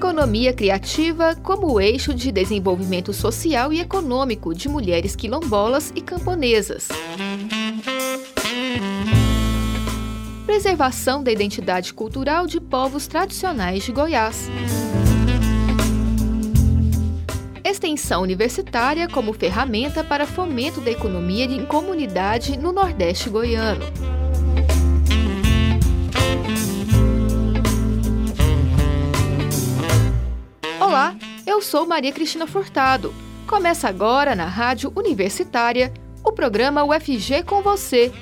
Economia 0.00 0.54
criativa 0.54 1.36
como 1.42 1.78
eixo 1.78 2.14
de 2.14 2.32
desenvolvimento 2.32 3.12
social 3.12 3.70
e 3.70 3.80
econômico 3.80 4.54
de 4.54 4.66
mulheres 4.66 5.14
quilombolas 5.14 5.92
e 5.94 6.00
camponesas. 6.00 6.88
Preservação 10.46 11.22
da 11.22 11.30
identidade 11.30 11.92
cultural 11.92 12.46
de 12.46 12.58
povos 12.58 13.06
tradicionais 13.06 13.84
de 13.84 13.92
Goiás. 13.92 14.48
Extensão 17.62 18.22
universitária 18.22 19.06
como 19.06 19.34
ferramenta 19.34 20.02
para 20.02 20.26
fomento 20.26 20.80
da 20.80 20.90
economia 20.90 21.44
em 21.44 21.66
comunidade 21.66 22.56
no 22.56 22.72
Nordeste 22.72 23.28
goiano. 23.28 23.84
Olá, 31.00 31.16
eu 31.46 31.62
sou 31.62 31.86
Maria 31.86 32.12
Cristina 32.12 32.46
Furtado. 32.46 33.14
Começa 33.46 33.88
agora 33.88 34.34
na 34.34 34.44
Rádio 34.44 34.92
Universitária 34.94 35.90
o 36.22 36.30
programa 36.30 36.84
UFG 36.84 37.42
com 37.42 37.62
você. 37.62 38.12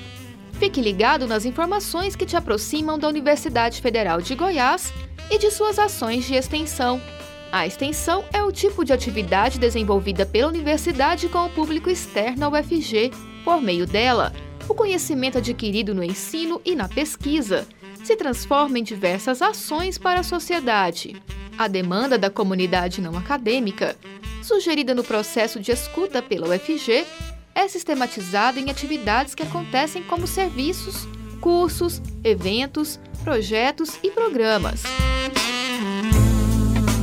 Fique 0.61 0.81
ligado 0.81 1.27
nas 1.27 1.45
informações 1.45 2.15
que 2.15 2.25
te 2.25 2.37
aproximam 2.37 2.97
da 2.97 3.09
Universidade 3.09 3.83
Federal 3.83 4.21
de 4.21 4.33
Goiás 4.37 4.95
e 5.29 5.39
de 5.39 5.51
suas 5.51 5.77
ações 5.77 6.25
de 6.25 6.37
extensão. 6.37 7.03
A 7.51 7.67
extensão 7.67 8.25
é 8.33 8.45
o 8.45 8.53
tipo 8.53 8.85
de 8.85 8.93
atividade 8.93 9.59
desenvolvida 9.59 10.25
pela 10.25 10.47
universidade 10.47 11.29
com 11.29 11.47
o 11.47 11.51
público 11.51 11.91
externo 11.91 12.45
ao 12.45 12.53
UFG. 12.53 13.11
Por 13.45 13.61
meio 13.61 13.89
dela, 13.89 14.33
o 14.69 14.75
conhecimento 14.75 15.39
adquirido 15.39 15.97
no 15.97 16.05
ensino 16.05 16.61
e 16.65 16.77
na 16.77 16.89
pesquisa 16.89 17.67
se 18.05 18.15
transforma 18.15 18.79
em 18.79 18.85
diversas 18.85 19.43
ações 19.43 19.99
para 19.99 20.21
a 20.21 20.23
sociedade. 20.23 21.21
A 21.59 21.67
demanda 21.67 22.17
da 22.17 22.31
comunidade 22.31 23.01
não 23.01 23.19
acadêmica, 23.19 23.97
sugerida 24.45 24.95
no 24.95 25.03
processo 25.03 25.59
de 25.59 25.73
escuta 25.73 26.23
pela 26.23 26.55
UFG, 26.55 27.05
é 27.53 27.67
sistematizada 27.67 28.61
em 28.61 28.71
atividades 28.71 29.35
que 29.35 29.43
acontecem 29.43 30.05
como 30.05 30.25
serviços, 30.25 31.09
cursos, 31.41 32.01
eventos, 32.23 33.01
projetos 33.25 33.99
e 34.05 34.11
programas. 34.13 34.85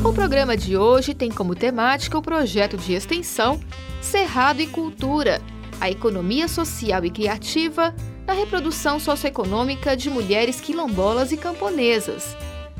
O 0.05 0.13
programa 0.13 0.55
de 0.55 0.77
hoje 0.77 1.13
tem 1.13 1.29
como 1.29 1.53
temática 1.53 2.17
o 2.17 2.21
projeto 2.21 2.77
de 2.77 2.93
extensão 2.93 3.59
Cerrado 4.01 4.61
e 4.61 4.67
Cultura, 4.67 5.41
a 5.81 5.91
economia 5.91 6.47
social 6.47 7.03
e 7.03 7.09
criativa 7.09 7.93
na 8.25 8.31
reprodução 8.31 9.01
socioeconômica 9.01 9.97
de 9.97 10.09
mulheres 10.09 10.61
quilombolas 10.61 11.33
e 11.33 11.37
camponesas, 11.37 12.37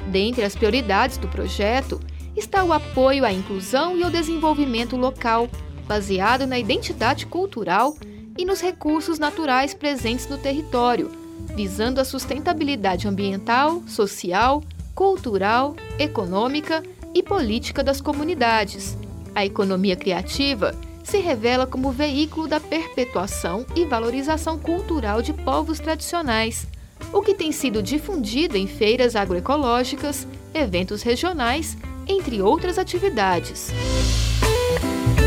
Dentre 0.08 0.44
as 0.44 0.56
prioridades 0.56 1.18
do 1.18 1.28
projeto 1.28 2.00
está 2.36 2.64
o 2.64 2.74
apoio 2.74 3.26
à 3.26 3.32
inclusão 3.32 3.98
e 3.98 4.04
ao 4.04 4.12
desenvolvimento 4.12 4.96
local, 4.96 5.50
baseado 5.88 6.46
na 6.46 6.60
identidade 6.60 7.26
cultural 7.26 7.96
e 8.38 8.46
nos 8.46 8.62
recursos 8.62 9.18
naturais 9.18 9.74
presentes 9.74 10.28
no 10.28 10.38
território, 10.38 11.12
visando 11.56 12.02
a 12.02 12.06
sustentabilidade 12.06 13.08
ambiental, 13.08 13.82
social, 13.88 14.62
cultural, 14.94 15.76
econômica 15.98 16.84
e 17.14 17.24
política 17.24 17.84
das 17.84 18.02
comunidades. 18.02 18.98
A 19.34 19.46
economia 19.46 19.96
criativa 19.96 20.76
se 21.04 21.20
revela 21.20 21.68
como 21.68 21.92
veículo 21.92 22.48
da 22.48 22.60
perpetuação 22.60 23.66
e 23.76 23.86
valorização 23.86 24.58
cultural 24.58 25.22
de 25.22 25.32
povos 25.34 25.80
tradicionais 25.80 26.68
o 27.12 27.22
que 27.22 27.34
tem 27.34 27.52
sido 27.52 27.82
difundido 27.82 28.58
em 28.58 28.68
feiras 28.68 29.16
agroecológicas, 29.16 30.28
eventos 30.54 31.02
regionais, 31.02 31.78
entre 32.08 32.42
outras 32.42 32.78
atividades. 32.78 33.72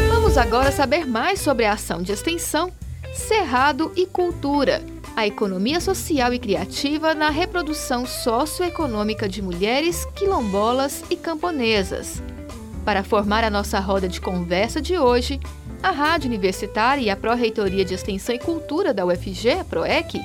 Vamos 0.09 0.37
agora 0.37 0.71
saber 0.71 1.07
mais 1.07 1.41
sobre 1.41 1.65
a 1.65 1.73
ação 1.73 2.03
de 2.03 2.13
extensão 2.13 2.73
Cerrado 3.15 3.93
e 3.97 4.07
Cultura, 4.07 4.83
a 5.17 5.27
economia 5.27 5.81
social 5.81 6.33
e 6.33 6.39
criativa 6.39 7.15
na 7.15 7.31
reprodução 7.31 8.07
socioeconômica 8.07 9.29
de 9.29 9.43
mulheres 9.43 10.05
quilombolas 10.15 11.03
e 11.11 11.17
camponesas. 11.17 12.23
Para 12.85 13.03
formar 13.03 13.43
a 13.45 13.51
nossa 13.51 13.81
roda 13.81 14.09
de 14.09 14.21
conversa 14.21 14.81
de 14.81 14.97
hoje, 14.97 15.41
a 15.83 15.91
Rádio 15.91 16.29
Universitária 16.29 17.03
e 17.03 17.11
a 17.11 17.17
Pró-Reitoria 17.17 17.85
de 17.85 17.95
Extensão 17.95 18.35
e 18.35 18.39
Cultura 18.39 18.95
da 18.95 19.05
UFG, 19.05 19.51
a 19.61 19.65
PROEC, 19.65 20.21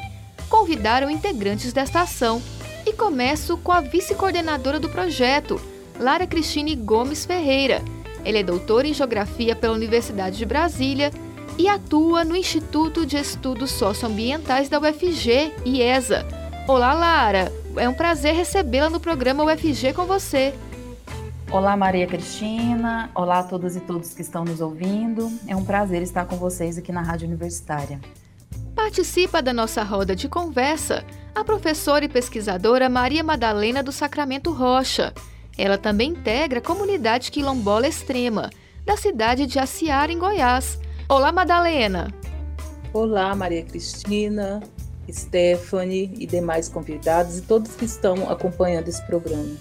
convidaram 0.53 1.09
integrantes 1.09 1.73
desta 1.73 2.01
ação. 2.01 2.39
E 2.85 2.93
começo 2.93 3.57
com 3.57 3.71
a 3.71 3.81
vice-coordenadora 3.81 4.79
do 4.79 4.87
projeto, 4.87 5.59
Lara 5.99 6.27
Cristine 6.27 6.75
Gomes 6.75 7.25
Ferreira. 7.25 7.81
Ela 8.23 8.37
é 8.37 8.43
doutora 8.43 8.87
em 8.87 8.93
Geografia 8.93 9.55
pela 9.55 9.73
Universidade 9.73 10.37
de 10.37 10.45
Brasília 10.45 11.11
e 11.57 11.67
atua 11.67 12.23
no 12.23 12.35
Instituto 12.35 13.03
de 13.03 13.17
Estudos 13.17 13.71
Socioambientais 13.71 14.69
da 14.69 14.79
UFG, 14.79 15.53
IESA. 15.65 16.23
Olá, 16.67 16.93
Lara! 16.93 17.51
É 17.75 17.89
um 17.89 17.93
prazer 17.93 18.35
recebê-la 18.35 18.91
no 18.91 18.99
programa 18.99 19.43
UFG 19.43 19.93
com 19.93 20.05
você. 20.05 20.53
Olá, 21.51 21.75
Maria 21.75 22.05
Cristina. 22.05 23.09
Olá 23.15 23.39
a 23.39 23.43
todas 23.43 23.75
e 23.75 23.79
todos 23.79 24.13
que 24.13 24.21
estão 24.21 24.45
nos 24.45 24.61
ouvindo. 24.61 25.31
É 25.47 25.55
um 25.55 25.65
prazer 25.65 26.03
estar 26.03 26.25
com 26.25 26.35
vocês 26.35 26.77
aqui 26.77 26.91
na 26.91 27.01
Rádio 27.01 27.27
Universitária. 27.27 27.99
Participa 28.75 29.41
da 29.41 29.53
nossa 29.53 29.83
roda 29.83 30.15
de 30.15 30.27
conversa 30.27 31.05
a 31.35 31.43
professora 31.43 32.05
e 32.05 32.09
pesquisadora 32.09 32.89
Maria 32.89 33.23
Madalena 33.23 33.83
do 33.83 33.91
Sacramento 33.91 34.51
Rocha. 34.51 35.13
Ela 35.57 35.77
também 35.77 36.09
integra 36.09 36.59
a 36.59 36.61
comunidade 36.61 37.31
quilombola 37.31 37.87
extrema, 37.87 38.49
da 38.83 38.97
cidade 38.97 39.45
de 39.45 39.59
Aciara, 39.59 40.11
em 40.11 40.17
Goiás. 40.17 40.79
Olá, 41.07 41.31
Madalena! 41.31 42.11
Olá, 42.91 43.33
Maria 43.35 43.63
Cristina, 43.63 44.61
Stephanie 45.11 46.11
e 46.17 46.25
demais 46.25 46.67
convidados 46.67 47.37
e 47.37 47.41
todos 47.41 47.75
que 47.75 47.85
estão 47.85 48.29
acompanhando 48.29 48.87
esse 48.87 49.05
programa. 49.05 49.55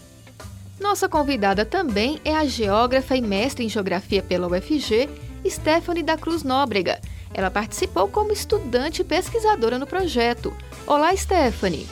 Nossa 0.81 1.09
convidada 1.09 1.65
também 1.65 2.19
é 2.25 2.35
a 2.35 2.45
geógrafa 2.45 3.15
e 3.15 3.21
mestre 3.21 3.65
em 3.65 3.69
geografia 3.69 4.23
pela 4.23 4.49
UFG, 4.49 5.09
Stephanie 5.47 6.03
da 6.03 6.17
Cruz 6.17 6.43
Nóbrega, 6.43 7.01
ela 7.35 7.51
participou 7.51 8.09
como 8.09 8.33
estudante 8.33 9.03
e 9.03 9.05
pesquisadora 9.05 9.79
no 9.79 9.87
projeto. 9.87 10.53
Olá, 10.87 11.15
Stephanie. 11.17 11.87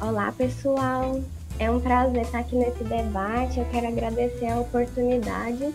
Olá, 0.00 0.32
pessoal. 0.32 1.20
É 1.58 1.70
um 1.70 1.80
prazer 1.80 2.22
estar 2.22 2.38
aqui 2.38 2.54
nesse 2.54 2.84
debate. 2.84 3.58
Eu 3.58 3.66
quero 3.66 3.88
agradecer 3.88 4.46
a 4.46 4.60
oportunidade 4.60 5.74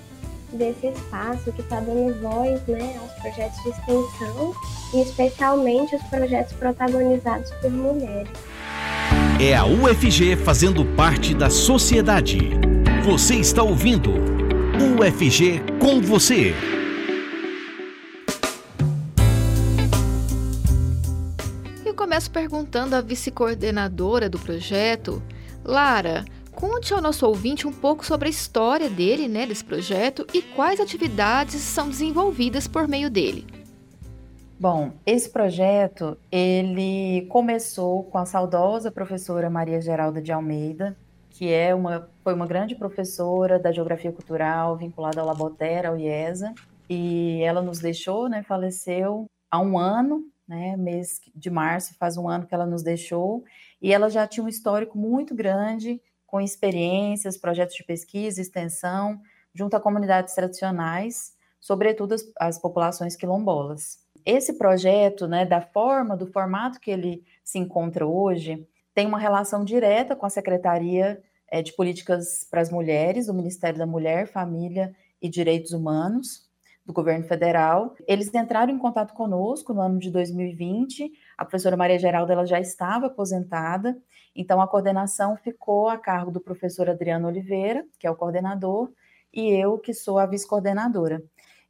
desse 0.54 0.88
espaço 0.88 1.52
que 1.52 1.62
está 1.62 1.80
dando 1.80 2.22
voz 2.22 2.62
né, 2.68 2.98
aos 3.02 3.12
projetos 3.22 3.62
de 3.64 3.70
extensão 3.70 4.56
e 4.94 5.02
especialmente 5.02 5.96
os 5.96 6.04
projetos 6.04 6.54
protagonizados 6.54 7.52
por 7.62 7.72
mulheres. 7.72 8.32
É 9.42 9.56
a 9.56 9.66
UFG 9.66 10.38
fazendo 10.38 10.86
parte 10.96 11.34
da 11.34 11.50
sociedade. 11.50 12.52
Você 13.04 13.36
está 13.36 13.64
ouvindo 13.64 14.12
UFG 15.02 15.62
com 15.80 16.02
você. 16.02 16.54
Perguntando 22.28 22.96
à 22.96 23.02
vice-coordenadora 23.02 24.30
do 24.30 24.40
projeto, 24.40 25.22
Lara, 25.64 26.26
conte 26.52 26.94
ao 26.94 27.02
nosso 27.02 27.28
ouvinte 27.28 27.68
um 27.68 27.72
pouco 27.74 28.06
sobre 28.06 28.28
a 28.28 28.32
história 28.32 28.90
dele, 28.90 29.28
né, 29.28 29.46
desse 29.46 29.64
projeto 29.64 30.26
e 30.34 30.42
quais 30.42 30.80
atividades 30.80 31.62
são 31.62 31.90
desenvolvidas 31.90 32.68
por 32.68 32.88
meio 32.88 33.10
dele. 33.10 33.46
Bom, 34.60 34.92
esse 35.06 35.30
projeto 35.30 36.18
ele 36.32 37.26
começou 37.30 38.04
com 38.04 38.18
a 38.18 38.26
saudosa 38.26 38.92
professora 38.92 39.50
Maria 39.50 39.82
Geralda 39.82 40.22
de 40.22 40.32
Almeida, 40.32 40.96
que 41.32 41.52
é 41.52 41.74
uma, 41.74 42.08
foi 42.24 42.34
uma 42.34 42.46
grande 42.46 42.76
professora 42.76 43.60
da 43.60 43.72
Geografia 43.72 44.12
Cultural 44.12 44.78
vinculada 44.78 45.20
ao 45.20 45.28
Labotera, 45.28 45.90
ao 45.90 45.98
IESA, 45.98 46.54
e 46.90 47.42
ela 47.42 47.62
nos 47.62 47.80
deixou, 47.80 48.30
né, 48.30 48.44
faleceu 48.44 49.26
há 49.52 49.60
um 49.60 49.78
ano, 49.78 50.24
né? 50.48 50.76
Mês 50.78 51.22
de 51.36 51.50
março 51.50 51.96
faz 51.96 52.18
um 52.18 52.28
ano 52.28 52.46
que 52.46 52.54
ela 52.54 52.66
nos 52.66 52.84
deixou 52.84 53.44
e 53.82 53.94
ela 53.94 54.10
já 54.10 54.28
tinha 54.28 54.44
um 54.44 54.50
histórico 54.50 54.98
muito 54.98 55.34
grande 55.36 56.02
com 56.26 56.42
experiências, 56.42 57.38
projetos 57.38 57.76
de 57.76 57.84
pesquisa, 57.84 58.42
extensão, 58.42 59.22
junto 59.54 59.76
a 59.76 59.80
comunidades 59.80 60.34
tradicionais, 60.34 61.34
sobretudo 61.60 62.16
as, 62.16 62.24
as 62.40 62.60
populações 62.60 63.16
quilombolas. 63.16 64.00
Esse 64.26 64.54
projeto, 64.54 65.28
né, 65.28 65.46
da 65.46 65.62
forma, 65.62 66.18
do 66.18 66.28
formato 66.28 66.80
que 66.80 66.90
ele 66.90 67.24
se 67.44 67.60
encontra 67.60 68.08
hoje, 68.08 68.68
tem 68.94 69.06
uma 69.06 69.20
relação 69.20 69.64
direta 69.64 70.16
com 70.16 70.26
a 70.26 70.30
Secretaria 70.30 71.22
é, 71.48 71.62
de 71.62 71.74
Políticas 71.74 72.48
para 72.50 72.62
as 72.62 72.72
Mulheres, 72.72 73.28
do 73.28 73.34
Ministério 73.34 73.78
da 73.78 73.86
Mulher, 73.86 74.28
Família 74.28 74.96
e 75.22 75.30
Direitos 75.30 75.72
Humanos, 75.72 76.50
do 76.86 76.92
governo 76.92 77.26
federal. 77.26 77.96
Eles 78.08 78.34
entraram 78.34 78.74
em 78.74 78.78
contato 78.78 79.14
conosco 79.14 79.74
no 79.74 79.82
ano 79.82 80.00
de 80.00 80.12
2020. 80.12 81.12
A 81.38 81.46
professora 81.46 81.78
Maria 81.78 81.98
Geralda 81.98 82.34
ela 82.34 82.46
já 82.46 82.60
estava 82.60 83.08
aposentada 83.08 83.98
Então, 84.36 84.60
a 84.60 84.68
coordenação 84.68 85.38
ficou 85.38 85.88
a 85.88 85.98
cargo 85.98 86.32
do 86.32 86.42
professor 86.42 86.90
Adriano 86.90 87.28
Oliveira, 87.28 87.86
que 88.00 88.08
é 88.08 88.12
o 88.12 88.16
coordenador, 88.16 88.92
e 89.32 89.50
eu, 89.50 89.78
que 89.78 89.94
sou 89.94 90.18
a 90.18 90.26
vice-coordenadora. 90.26 91.22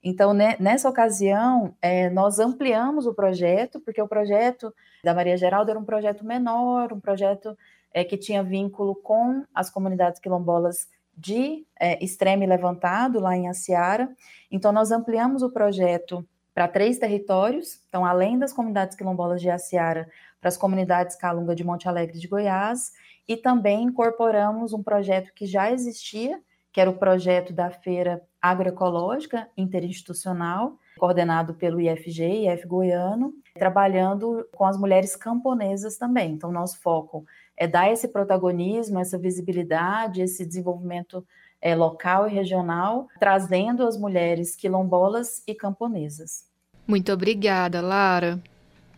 Então, 0.03 0.33
né, 0.33 0.57
nessa 0.59 0.89
ocasião, 0.89 1.75
é, 1.81 2.09
nós 2.09 2.39
ampliamos 2.39 3.05
o 3.05 3.13
projeto, 3.13 3.79
porque 3.79 4.01
o 4.01 4.07
projeto 4.07 4.73
da 5.03 5.13
Maria 5.13 5.37
Geralda 5.37 5.71
era 5.71 5.79
um 5.79 5.85
projeto 5.85 6.25
menor, 6.25 6.91
um 6.91 6.99
projeto 6.99 7.57
é, 7.93 8.03
que 8.03 8.17
tinha 8.17 8.43
vínculo 8.43 8.95
com 8.95 9.43
as 9.53 9.69
comunidades 9.69 10.19
quilombolas 10.19 10.87
de 11.15 11.65
é, 11.79 11.99
Levantado, 12.45 13.19
lá 13.19 13.35
em 13.35 13.47
Aciara. 13.47 14.09
Então, 14.51 14.71
nós 14.71 14.91
ampliamos 14.91 15.41
o 15.41 15.51
projeto 15.51 16.25
para 16.53 16.67
três 16.67 16.97
territórios, 16.97 17.79
então, 17.87 18.05
além 18.05 18.37
das 18.37 18.53
comunidades 18.53 18.95
quilombolas 18.95 19.41
de 19.41 19.49
Aciara, 19.49 20.07
para 20.39 20.49
as 20.49 20.57
comunidades 20.57 21.15
Calunga 21.15 21.55
de 21.55 21.63
Monte 21.63 21.87
Alegre 21.87 22.19
de 22.19 22.27
Goiás, 22.27 22.91
e 23.27 23.37
também 23.37 23.83
incorporamos 23.83 24.73
um 24.73 24.83
projeto 24.83 25.33
que 25.33 25.45
já 25.45 25.71
existia, 25.71 26.39
que 26.71 26.81
era 26.81 26.89
o 26.89 26.97
projeto 26.97 27.53
da 27.53 27.71
Feira 27.71 28.21
Agroecológica 28.41 29.47
Interinstitucional, 29.55 30.77
coordenado 30.97 31.53
pelo 31.53 31.79
IFG, 31.79 32.47
IF 32.47 32.67
Goiano, 32.67 33.33
trabalhando 33.55 34.47
com 34.53 34.65
as 34.65 34.77
mulheres 34.77 35.15
camponesas 35.15 35.97
também. 35.97 36.33
Então, 36.33 36.51
nosso 36.51 36.79
foco 36.81 37.25
é 37.57 37.67
dar 37.67 37.91
esse 37.91 38.07
protagonismo, 38.07 38.99
essa 38.99 39.17
visibilidade, 39.17 40.21
esse 40.21 40.45
desenvolvimento 40.45 41.25
é, 41.61 41.75
local 41.75 42.27
e 42.27 42.33
regional, 42.33 43.07
trazendo 43.19 43.87
as 43.87 43.97
mulheres 43.97 44.55
quilombolas 44.55 45.41
e 45.47 45.55
camponesas. 45.55 46.45
Muito 46.85 47.11
obrigada, 47.11 47.81
Lara. 47.81 48.41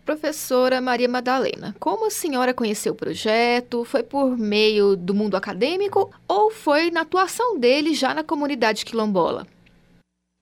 Professora 0.06 0.80
Maria 0.80 1.10
Madalena, 1.10 1.76
como 1.80 2.06
a 2.06 2.12
senhora 2.12 2.54
conheceu 2.54 2.94
o 2.94 2.96
projeto? 2.96 3.84
Foi 3.84 4.04
por 4.04 4.38
meio 4.38 4.96
do 4.96 5.16
mundo 5.16 5.36
acadêmico 5.36 6.12
ou 6.28 6.52
foi 6.52 6.92
na 6.92 7.02
atuação 7.02 7.60
dele 7.60 7.94
já 7.96 8.14
na 8.14 8.24
comunidade 8.24 8.86
quilombola? 8.86 9.48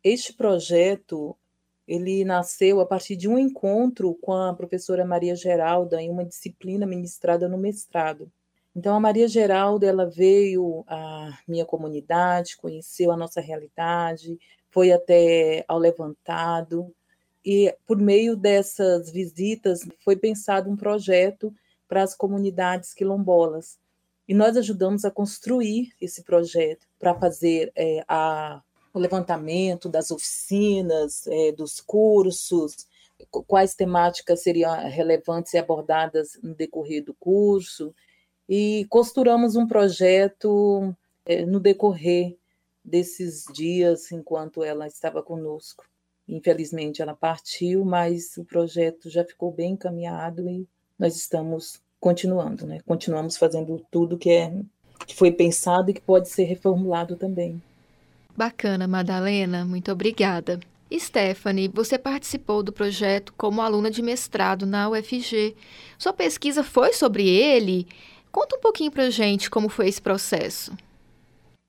Este 0.03 0.33
projeto 0.33 1.37
ele 1.87 2.23
nasceu 2.23 2.79
a 2.79 2.85
partir 2.85 3.15
de 3.15 3.27
um 3.27 3.37
encontro 3.37 4.15
com 4.21 4.33
a 4.33 4.53
professora 4.53 5.05
Maria 5.05 5.35
Geralda 5.35 6.01
em 6.01 6.09
uma 6.09 6.25
disciplina 6.25 6.85
ministrada 6.85 7.47
no 7.47 7.57
mestrado. 7.57 8.31
Então 8.75 8.95
a 8.95 8.99
Maria 8.99 9.27
Geralda 9.27 9.85
ela 9.85 10.09
veio 10.09 10.83
à 10.87 11.37
minha 11.47 11.65
comunidade, 11.65 12.57
conheceu 12.57 13.11
a 13.11 13.17
nossa 13.17 13.39
realidade, 13.39 14.39
foi 14.71 14.91
até 14.91 15.63
ao 15.67 15.77
levantado 15.77 16.93
e 17.45 17.75
por 17.85 17.97
meio 17.97 18.35
dessas 18.35 19.11
visitas 19.11 19.81
foi 19.99 20.15
pensado 20.15 20.69
um 20.71 20.77
projeto 20.77 21.53
para 21.87 22.01
as 22.01 22.15
comunidades 22.15 22.93
quilombolas. 22.93 23.77
E 24.27 24.33
nós 24.33 24.55
ajudamos 24.55 25.03
a 25.03 25.11
construir 25.11 25.91
esse 25.99 26.23
projeto 26.23 26.87
para 26.97 27.13
fazer 27.13 27.71
é, 27.75 28.03
a, 28.07 28.63
o 28.93 28.99
levantamento 28.99 29.89
das 29.89 30.11
oficinas, 30.11 31.25
é, 31.27 31.51
dos 31.51 31.81
cursos, 31.81 32.87
quais 33.47 33.73
temáticas 33.73 34.41
seriam 34.41 34.71
relevantes 34.89 35.53
e 35.53 35.57
abordadas 35.57 36.37
no 36.43 36.53
decorrer 36.53 37.03
do 37.03 37.13
curso, 37.13 37.93
e 38.47 38.85
costuramos 38.89 39.55
um 39.55 39.67
projeto 39.67 40.93
é, 41.25 41.45
no 41.45 41.59
decorrer 41.59 42.37
desses 42.83 43.45
dias 43.53 44.11
enquanto 44.11 44.63
ela 44.63 44.85
estava 44.87 45.23
conosco. 45.23 45.85
Infelizmente, 46.27 47.01
ela 47.01 47.15
partiu, 47.15 47.83
mas 47.83 48.37
o 48.37 48.45
projeto 48.45 49.09
já 49.09 49.23
ficou 49.23 49.51
bem 49.51 49.71
encaminhado 49.71 50.47
e 50.49 50.67
nós 50.97 51.15
estamos 51.15 51.81
continuando, 51.99 52.65
né? 52.65 52.79
Continuamos 52.85 53.37
fazendo 53.37 53.85
tudo 53.89 54.17
que 54.17 54.29
é 54.29 54.53
que 55.07 55.15
foi 55.15 55.31
pensado 55.31 55.89
e 55.89 55.93
que 55.93 56.01
pode 56.01 56.29
ser 56.29 56.43
reformulado 56.43 57.15
também. 57.15 57.61
Bacana, 58.35 58.87
Madalena, 58.87 59.63
muito 59.63 59.91
obrigada. 59.91 60.59
Stephanie, 60.91 61.67
você 61.67 61.97
participou 61.97 62.61
do 62.63 62.73
projeto 62.73 63.33
como 63.37 63.61
aluna 63.61 63.89
de 63.89 64.01
mestrado 64.01 64.65
na 64.65 64.89
UFG. 64.89 65.55
Sua 65.97 66.13
pesquisa 66.13 66.63
foi 66.63 66.93
sobre 66.93 67.27
ele? 67.27 67.87
Conta 68.31 68.55
um 68.55 68.59
pouquinho 68.59 68.91
pra 68.91 69.09
gente 69.09 69.49
como 69.49 69.69
foi 69.69 69.87
esse 69.87 70.01
processo. 70.01 70.75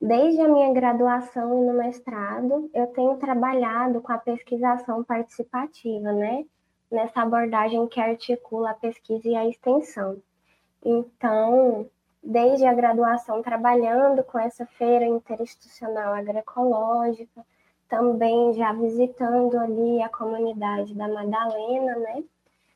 Desde 0.01 0.41
a 0.41 0.47
minha 0.47 0.73
graduação 0.73 1.63
e 1.63 1.67
no 1.67 1.73
mestrado, 1.73 2.69
eu 2.73 2.87
tenho 2.87 3.15
trabalhado 3.17 4.01
com 4.01 4.11
a 4.11 4.17
pesquisação 4.17 5.03
participativa, 5.03 6.11
né? 6.11 6.43
Nessa 6.91 7.21
abordagem 7.21 7.87
que 7.87 7.99
articula 7.99 8.71
a 8.71 8.75
pesquisa 8.75 9.27
e 9.27 9.35
a 9.35 9.47
extensão. 9.47 10.17
Então, 10.83 11.89
desde 12.25 12.65
a 12.65 12.73
graduação, 12.73 13.43
trabalhando 13.43 14.23
com 14.23 14.39
essa 14.39 14.65
feira 14.65 15.05
interinstitucional 15.05 16.13
agroecológica, 16.15 17.45
também 17.87 18.51
já 18.53 18.73
visitando 18.73 19.57
ali 19.59 20.01
a 20.01 20.09
comunidade 20.09 20.95
da 20.95 21.07
Madalena, 21.07 21.95
né? 21.97 22.23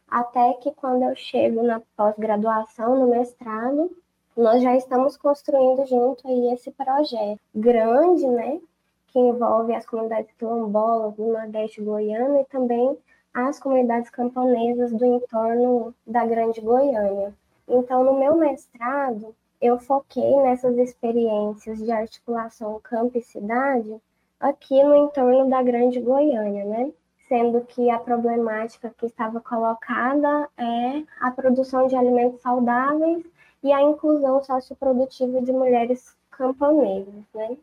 Até 0.08 0.54
que 0.54 0.72
quando 0.72 1.04
eu 1.04 1.16
chego 1.16 1.64
na 1.64 1.82
pós-graduação, 1.98 2.96
no 2.96 3.08
mestrado, 3.08 3.90
nós 4.38 4.62
já 4.62 4.76
estamos 4.76 5.18
construindo 5.18 5.86
junto 5.88 6.28
aí 6.28 6.54
esse 6.54 6.72
projeto 6.72 7.40
grande, 7.54 8.28
né, 8.28 8.60
que 9.08 9.20
envolve 9.20 9.74
as 9.74 9.86
comunidades 9.86 10.32
quilombolas 10.38 11.16
do 11.16 11.26
Nordeste 11.26 11.82
goiano 11.82 12.40
e 12.40 12.46
também 12.46 12.98
as 13.34 13.60
comunidades 13.60 14.10
camponesas 14.10 14.92
do 14.92 15.06
entorno 15.06 15.94
da 16.06 16.26
Grande 16.26 16.62
Goiânia. 16.62 17.34
Então, 17.70 18.04
no 18.04 18.20
meu 18.20 18.36
mestrado, 18.36 19.36
eu 19.62 19.78
foquei 19.78 20.36
nessas 20.38 20.76
experiências 20.78 21.78
de 21.78 21.92
articulação 21.92 22.80
campo 22.82 23.18
e 23.18 23.22
cidade 23.22 23.96
aqui 24.40 24.82
no 24.84 24.96
entorno 24.96 25.48
da 25.50 25.62
Grande 25.62 26.00
Goiânia, 26.00 26.66
né? 26.66 26.92
Sendo 27.28 27.62
que 27.62 27.90
a 27.92 28.00
problemática 28.00 28.92
que 28.98 29.06
estava 29.06 29.40
colocada 29.40 30.50
é 30.58 31.04
a 31.22 31.30
produção 31.30 31.88
de 31.88 31.96
alimentos 31.96 32.42
saudáveis 32.42 33.24
e 33.62 33.72
a 33.72 33.84
inclusão 33.84 34.44
socioprodutiva 34.44 35.40
de 35.42 35.52
mulheres 35.52 36.16
camponesas, 36.32 37.14
né? 37.36 37.56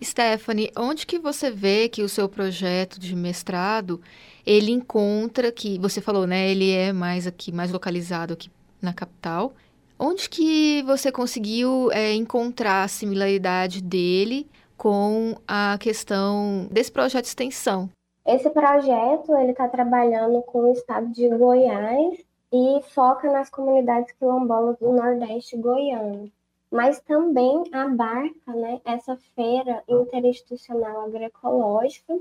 Stephanie, 0.00 0.70
onde 0.78 1.04
que 1.04 1.18
você 1.18 1.50
vê 1.50 1.88
que 1.88 2.04
o 2.04 2.08
seu 2.08 2.28
projeto 2.28 3.00
de 3.00 3.16
mestrado 3.16 4.00
ele 4.46 4.70
encontra 4.70 5.50
que 5.50 5.76
você 5.80 6.00
falou, 6.00 6.24
né? 6.24 6.48
Ele 6.48 6.70
é 6.70 6.92
mais 6.92 7.26
aqui, 7.26 7.50
mais 7.50 7.72
localizado 7.72 8.34
aqui 8.34 8.48
na 8.80 8.92
capital. 8.92 9.52
Onde 9.98 10.28
que 10.28 10.82
você 10.82 11.10
conseguiu 11.10 11.90
é, 11.92 12.14
encontrar 12.14 12.84
a 12.84 12.88
similaridade 12.88 13.82
dele 13.82 14.48
com 14.76 15.34
a 15.46 15.76
questão 15.80 16.68
desse 16.70 16.92
projeto 16.92 17.24
de 17.24 17.28
extensão? 17.28 17.90
Esse 18.24 18.48
projeto 18.50 19.34
ele 19.36 19.50
está 19.52 19.66
trabalhando 19.66 20.42
com 20.42 20.64
o 20.64 20.72
estado 20.72 21.08
de 21.08 21.28
Goiás 21.28 22.18
e 22.52 22.80
foca 22.82 23.30
nas 23.30 23.50
comunidades 23.50 24.12
quilombolas 24.12 24.78
do 24.78 24.92
Nordeste 24.92 25.56
goiano, 25.56 26.30
mas 26.70 27.00
também 27.00 27.64
abarca 27.72 28.52
né, 28.52 28.80
essa 28.84 29.16
feira 29.34 29.82
interinstitucional 29.88 31.02
agroecológica, 31.02 32.18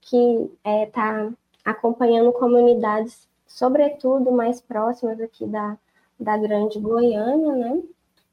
que 0.00 0.50
está 0.64 0.70
é, 0.70 0.86
tá 0.86 1.32
acompanhando 1.64 2.32
comunidades, 2.32 3.28
sobretudo 3.46 4.30
mais 4.30 4.60
próximas 4.60 5.18
aqui 5.20 5.46
da, 5.46 5.78
da 6.18 6.36
Grande 6.36 6.78
Goiânia, 6.78 7.52
né? 7.54 7.82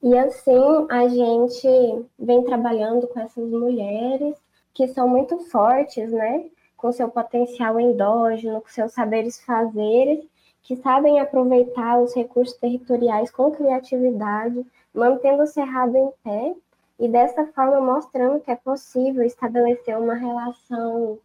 E 0.03 0.17
assim 0.17 0.88
a 0.89 1.07
gente 1.07 2.05
vem 2.17 2.43
trabalhando 2.43 3.07
com 3.07 3.19
essas 3.19 3.50
mulheres 3.50 4.35
que 4.73 4.88
são 4.88 5.07
muito 5.07 5.38
fortes, 5.50 6.11
né? 6.11 6.45
Com 6.75 6.91
seu 6.91 7.09
potencial 7.09 7.79
endógeno, 7.79 8.61
com 8.61 8.69
seus 8.69 8.93
saberes 8.93 9.39
fazeres 9.43 10.25
que 10.63 10.75
sabem 10.75 11.19
aproveitar 11.19 12.00
os 12.00 12.13
recursos 12.13 12.55
territoriais 12.57 13.31
com 13.31 13.51
criatividade, 13.51 14.65
mantendo 14.93 15.43
o 15.43 15.47
cerrado 15.47 15.95
em 15.97 16.11
pé 16.23 16.55
e 17.00 17.07
dessa 17.07 17.47
forma 17.47 17.81
mostrando 17.81 18.39
que 18.39 18.51
é 18.51 18.55
possível 18.55 19.23
estabelecer 19.23 19.97
uma 19.97 20.13
relação 20.13 21.17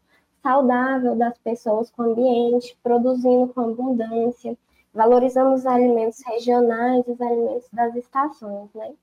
saudável 0.42 1.14
das 1.16 1.36
pessoas 1.38 1.90
com 1.90 2.02
o 2.02 2.12
ambiente, 2.12 2.76
produzindo 2.82 3.52
com 3.52 3.60
abundância, 3.60 4.56
valorizando 4.96 5.54
os 5.54 5.66
alimentos 5.66 6.22
regionais, 6.26 7.06
os 7.06 7.20
alimentos 7.20 7.68
das 7.70 7.94
estações, 7.94 8.72
né? 8.74 8.94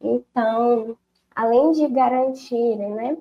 Então, 0.00 0.96
além 1.34 1.72
de 1.72 1.88
garantirem, 1.88 2.94
né, 2.94 3.18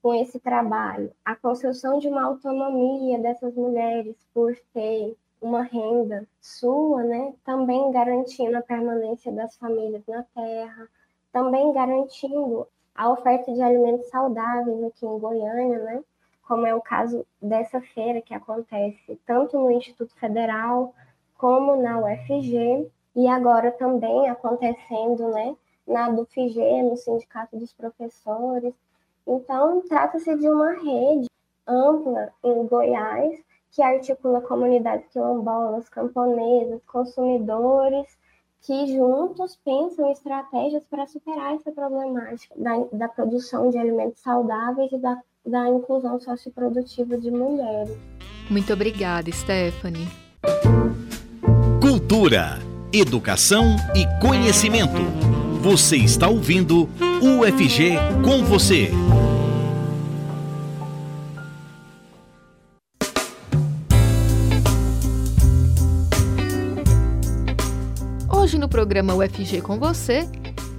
com 0.00 0.14
esse 0.14 0.38
trabalho, 0.38 1.12
a 1.24 1.34
construção 1.34 1.98
de 1.98 2.06
uma 2.06 2.24
autonomia 2.24 3.18
dessas 3.18 3.54
mulheres 3.56 4.14
por 4.32 4.56
ter 4.72 5.16
uma 5.40 5.62
renda 5.62 6.26
sua, 6.40 7.02
né, 7.02 7.34
também 7.44 7.90
garantindo 7.90 8.56
a 8.56 8.62
permanência 8.62 9.32
das 9.32 9.56
famílias 9.56 10.06
na 10.06 10.22
terra, 10.34 10.88
também 11.32 11.72
garantindo 11.72 12.68
a 12.94 13.10
oferta 13.10 13.52
de 13.52 13.60
alimentos 13.60 14.08
saudáveis 14.08 14.82
aqui 14.84 15.04
em 15.04 15.18
Goiânia, 15.18 15.78
né, 15.80 16.04
como 16.46 16.66
é 16.66 16.74
o 16.74 16.80
caso 16.80 17.26
dessa 17.42 17.80
feira 17.80 18.22
que 18.22 18.32
acontece 18.32 19.20
tanto 19.26 19.58
no 19.58 19.72
Instituto 19.72 20.14
Federal 20.14 20.94
como 21.38 21.80
na 21.80 21.98
UFG. 22.00 22.90
e 23.16 23.26
agora 23.26 23.72
também 23.72 24.28
acontecendo, 24.28 25.28
né, 25.30 25.56
na 25.86 26.10
DUFG, 26.10 26.82
no 26.82 26.96
Sindicato 26.96 27.56
dos 27.56 27.72
Professores. 27.72 28.74
Então, 29.26 29.80
trata-se 29.88 30.36
de 30.36 30.48
uma 30.48 30.72
rede 30.72 31.28
ampla 31.66 32.30
em 32.44 32.66
Goiás 32.66 33.40
que 33.72 33.82
articula 33.82 34.40
comunidades 34.40 35.08
quilombolas, 35.08 35.88
camponesas, 35.88 36.80
consumidores, 36.86 38.06
que 38.60 38.86
juntos 38.86 39.56
pensam 39.64 40.10
estratégias 40.12 40.84
para 40.84 41.06
superar 41.06 41.54
essa 41.54 41.72
problemática 41.72 42.54
da, 42.56 42.84
da 42.92 43.08
produção 43.08 43.70
de 43.70 43.78
alimentos 43.78 44.20
saudáveis 44.20 44.92
e 44.92 44.98
da, 44.98 45.20
da 45.44 45.68
inclusão 45.68 46.20
socioprodutiva 46.20 47.16
de 47.16 47.30
mulheres. 47.30 47.96
Muito 48.50 48.72
obrigada, 48.72 49.30
Stephanie. 49.30 50.27
Cultura, 52.10 52.58
educação 52.90 53.76
e 53.94 54.06
conhecimento. 54.18 54.96
Você 55.60 55.98
está 55.98 56.26
ouvindo 56.26 56.88
UFG 57.20 57.96
com 58.24 58.42
você. 58.46 58.90
Hoje 68.32 68.58
no 68.58 68.70
programa 68.70 69.14
UFG 69.14 69.60
com 69.60 69.78
você 69.78 70.26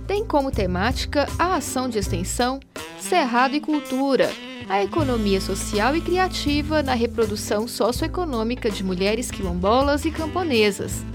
tem 0.07 0.25
como 0.25 0.49
temática 0.49 1.27
a 1.37 1.57
ação 1.57 1.87
de 1.87 1.99
extensão 1.99 2.59
Cerrado 2.99 3.53
e 3.53 3.61
Cultura, 3.61 4.31
a 4.67 4.83
economia 4.83 5.39
social 5.39 5.95
e 5.95 6.01
criativa 6.01 6.81
na 6.81 6.95
reprodução 6.95 7.67
socioeconômica 7.67 8.71
de 8.71 8.83
mulheres 8.83 9.29
quilombolas 9.29 10.05
e 10.05 10.09
camponesas. 10.11 11.07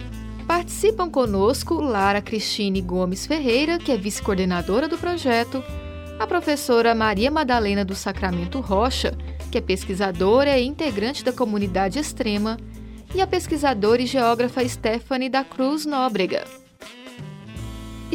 Participam 0.55 1.11
conosco 1.11 1.81
Lara 1.81 2.23
Cristine 2.23 2.81
Gomes 2.81 3.27
Ferreira, 3.27 3.77
que 3.77 3.91
é 3.91 3.97
vice-coordenadora 3.97 4.87
do 4.87 4.97
projeto, 4.97 5.61
a 6.17 6.29
professora 6.29 6.95
Maria 6.95 7.29
Madalena 7.29 7.85
do 7.85 7.93
Sacramento 7.93 8.61
Rocha, 8.61 9.19
que 9.51 9.59
é 9.59 9.61
pesquisadora 9.61 10.57
e 10.57 10.65
integrante 10.65 11.25
da 11.25 11.33
comunidade 11.33 11.99
extrema, 11.99 12.57
e 13.13 13.21
a 13.21 13.27
pesquisadora 13.27 14.01
e 14.01 14.07
geógrafa 14.07 14.67
Stephanie 14.69 15.29
da 15.29 15.43
Cruz 15.43 15.85
Nóbrega. 15.85 16.45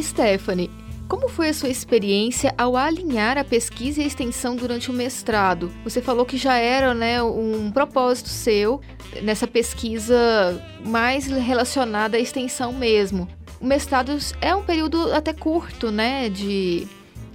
Stephanie, 0.00 0.70
como 1.10 1.28
foi 1.28 1.48
a 1.48 1.52
sua 1.52 1.68
experiência 1.68 2.54
ao 2.56 2.76
alinhar 2.76 3.36
a 3.36 3.42
pesquisa 3.42 4.00
e 4.00 4.04
a 4.04 4.06
extensão 4.06 4.54
durante 4.54 4.92
o 4.92 4.94
mestrado? 4.94 5.68
Você 5.82 6.00
falou 6.00 6.24
que 6.24 6.36
já 6.36 6.56
era 6.56 6.94
né, 6.94 7.20
um 7.20 7.68
propósito 7.72 8.28
seu 8.28 8.80
nessa 9.20 9.44
pesquisa 9.44 10.16
mais 10.86 11.26
relacionada 11.26 12.16
à 12.16 12.20
extensão 12.20 12.72
mesmo. 12.72 13.26
O 13.60 13.66
mestrado 13.66 14.16
é 14.40 14.54
um 14.54 14.62
período 14.62 15.12
até 15.12 15.32
curto, 15.32 15.90
né? 15.90 16.28
De 16.28 16.86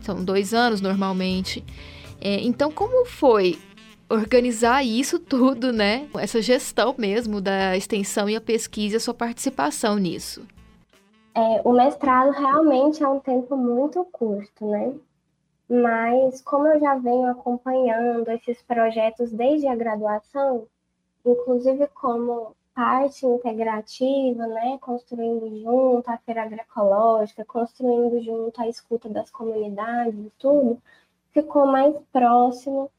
são 0.02 0.24
dois 0.24 0.54
anos 0.54 0.80
normalmente. 0.80 1.62
É, 2.22 2.40
então, 2.40 2.72
como 2.72 3.06
foi 3.06 3.60
organizar 4.08 4.86
isso 4.86 5.20
tudo, 5.20 5.74
né? 5.74 6.08
Essa 6.18 6.42
gestão 6.42 6.96
mesmo 6.98 7.42
da 7.42 7.76
extensão 7.76 8.30
e 8.30 8.38
a 8.38 8.42
pesquisa, 8.42 8.96
a 8.96 9.02
sua 9.02 9.14
participação 9.14 9.98
nisso. 9.98 10.44
É, 11.36 11.62
o 11.66 11.74
mestrado 11.74 12.32
realmente 12.32 13.04
é 13.04 13.08
um 13.10 13.20
tempo 13.20 13.58
muito 13.58 14.06
curto, 14.06 14.66
né? 14.66 14.98
Mas 15.70 16.42
como 16.42 16.68
eu 16.68 16.80
já 16.80 16.96
venho 16.96 17.30
acompanhando 17.30 18.30
esses 18.30 18.62
projetos 18.62 19.34
desde 19.34 19.68
a 19.68 19.76
graduação, 19.76 20.66
inclusive 21.26 21.88
como 21.88 22.56
parte 22.74 23.26
integrativa, 23.26 24.48
né, 24.48 24.78
construindo 24.80 25.62
junto 25.62 26.10
a 26.10 26.18
feira 26.20 26.44
agroecológica, 26.44 27.44
construindo 27.44 28.22
junto 28.22 28.62
a 28.62 28.70
escuta 28.70 29.10
das 29.10 29.30
comunidades 29.30 30.18
e 30.18 30.32
tudo, 30.40 30.82
ficou 31.32 31.66
mais 31.66 31.96
próximo 32.14 32.90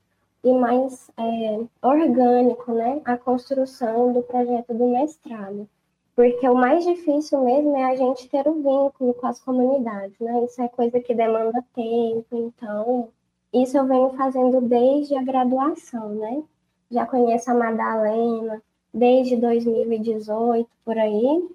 e 0.44 0.52
mais 0.52 1.10
é, 1.16 1.60
orgânico, 1.82 2.72
né, 2.72 3.00
a 3.04 3.16
construção 3.16 4.12
do 4.12 4.22
projeto 4.22 4.74
do 4.74 4.88
mestrado. 4.88 5.68
Porque 6.16 6.48
o 6.48 6.54
mais 6.54 6.82
difícil 6.82 7.44
mesmo 7.44 7.76
é 7.76 7.84
a 7.84 7.94
gente 7.94 8.26
ter 8.30 8.48
o 8.48 8.54
vínculo 8.54 9.12
com 9.12 9.26
as 9.26 9.38
comunidades, 9.38 10.18
né? 10.18 10.44
Isso 10.44 10.62
é 10.62 10.68
coisa 10.68 10.98
que 10.98 11.14
demanda 11.14 11.62
tempo, 11.74 12.26
então 12.32 13.10
isso 13.52 13.76
eu 13.76 13.86
venho 13.86 14.10
fazendo 14.10 14.62
desde 14.62 15.14
a 15.14 15.22
graduação, 15.22 16.08
né? 16.14 16.42
Já 16.90 17.04
conheço 17.04 17.50
a 17.50 17.54
Madalena 17.54 18.62
desde 18.94 19.36
2018 19.36 20.66
por 20.82 20.96
aí. 20.96 21.48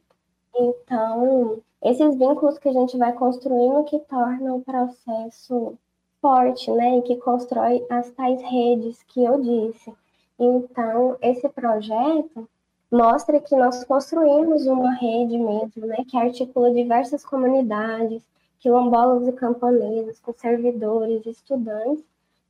Então, 0.56 1.60
esses 1.84 2.16
vínculos 2.16 2.60
que 2.60 2.70
a 2.70 2.74
gente 2.74 2.96
vai 2.98 3.14
construindo 3.14 3.84
que 3.86 3.98
tornam 4.02 4.58
o 4.58 4.62
processo 4.62 5.74
forte, 6.22 6.70
né? 6.70 7.00
E 7.00 7.02
que 7.02 7.16
constrói 7.18 7.84
as 7.90 8.12
tais 8.12 8.40
redes 8.44 9.02
que 9.04 9.24
eu 9.24 9.42
disse. 9.42 9.92
Então, 10.38 11.18
esse 11.20 11.50
projeto 11.50 12.48
mostra 12.92 13.40
que 13.40 13.56
nós 13.56 13.84
construímos 13.86 14.68
uma 14.68 14.94
rede 14.94 15.38
mesmo, 15.38 15.88
né, 15.88 16.04
que 16.08 16.18
articula 16.18 16.72
diversas 16.74 17.24
comunidades, 17.24 18.22
quilombolas 18.60 19.28
e 19.28 19.32
camponesas, 19.32 20.20
com 20.20 20.34
servidores, 20.34 21.26
estudantes, 21.26 22.04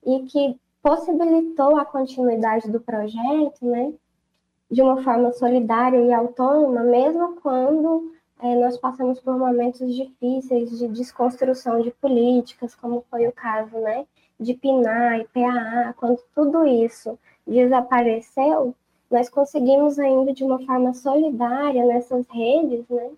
e 0.05 0.19
que 0.23 0.59
possibilitou 0.81 1.77
a 1.77 1.85
continuidade 1.85 2.71
do 2.71 2.81
projeto, 2.81 3.63
né, 3.63 3.93
de 4.69 4.81
uma 4.81 5.03
forma 5.03 5.31
solidária 5.33 5.99
e 5.99 6.11
autônoma, 6.11 6.81
mesmo 6.81 7.35
quando 7.41 8.11
é, 8.41 8.55
nós 8.55 8.77
passamos 8.77 9.19
por 9.19 9.37
momentos 9.37 9.93
difíceis 9.93 10.79
de 10.79 10.87
desconstrução 10.87 11.81
de 11.81 11.91
políticas, 11.91 12.73
como 12.73 13.05
foi 13.11 13.27
o 13.27 13.31
caso, 13.31 13.77
né, 13.77 14.07
de 14.39 14.55
PNAE, 14.55 15.27
PAA, 15.31 15.93
quando 15.95 16.19
tudo 16.33 16.65
isso 16.65 17.19
desapareceu, 17.45 18.73
nós 19.11 19.29
conseguimos 19.29 19.99
ainda 19.99 20.33
de 20.33 20.43
uma 20.43 20.59
forma 20.65 20.93
solidária 20.93 21.85
nessas 21.85 22.25
redes, 22.29 22.87
né, 22.89 23.11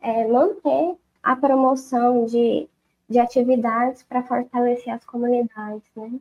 é, 0.00 0.28
manter 0.28 0.96
a 1.22 1.34
promoção 1.34 2.26
de, 2.26 2.68
de 3.08 3.18
atividades 3.18 4.02
para 4.02 4.22
fortalecer 4.22 4.92
as 4.92 5.04
comunidades, 5.04 5.88
né. 5.96 6.12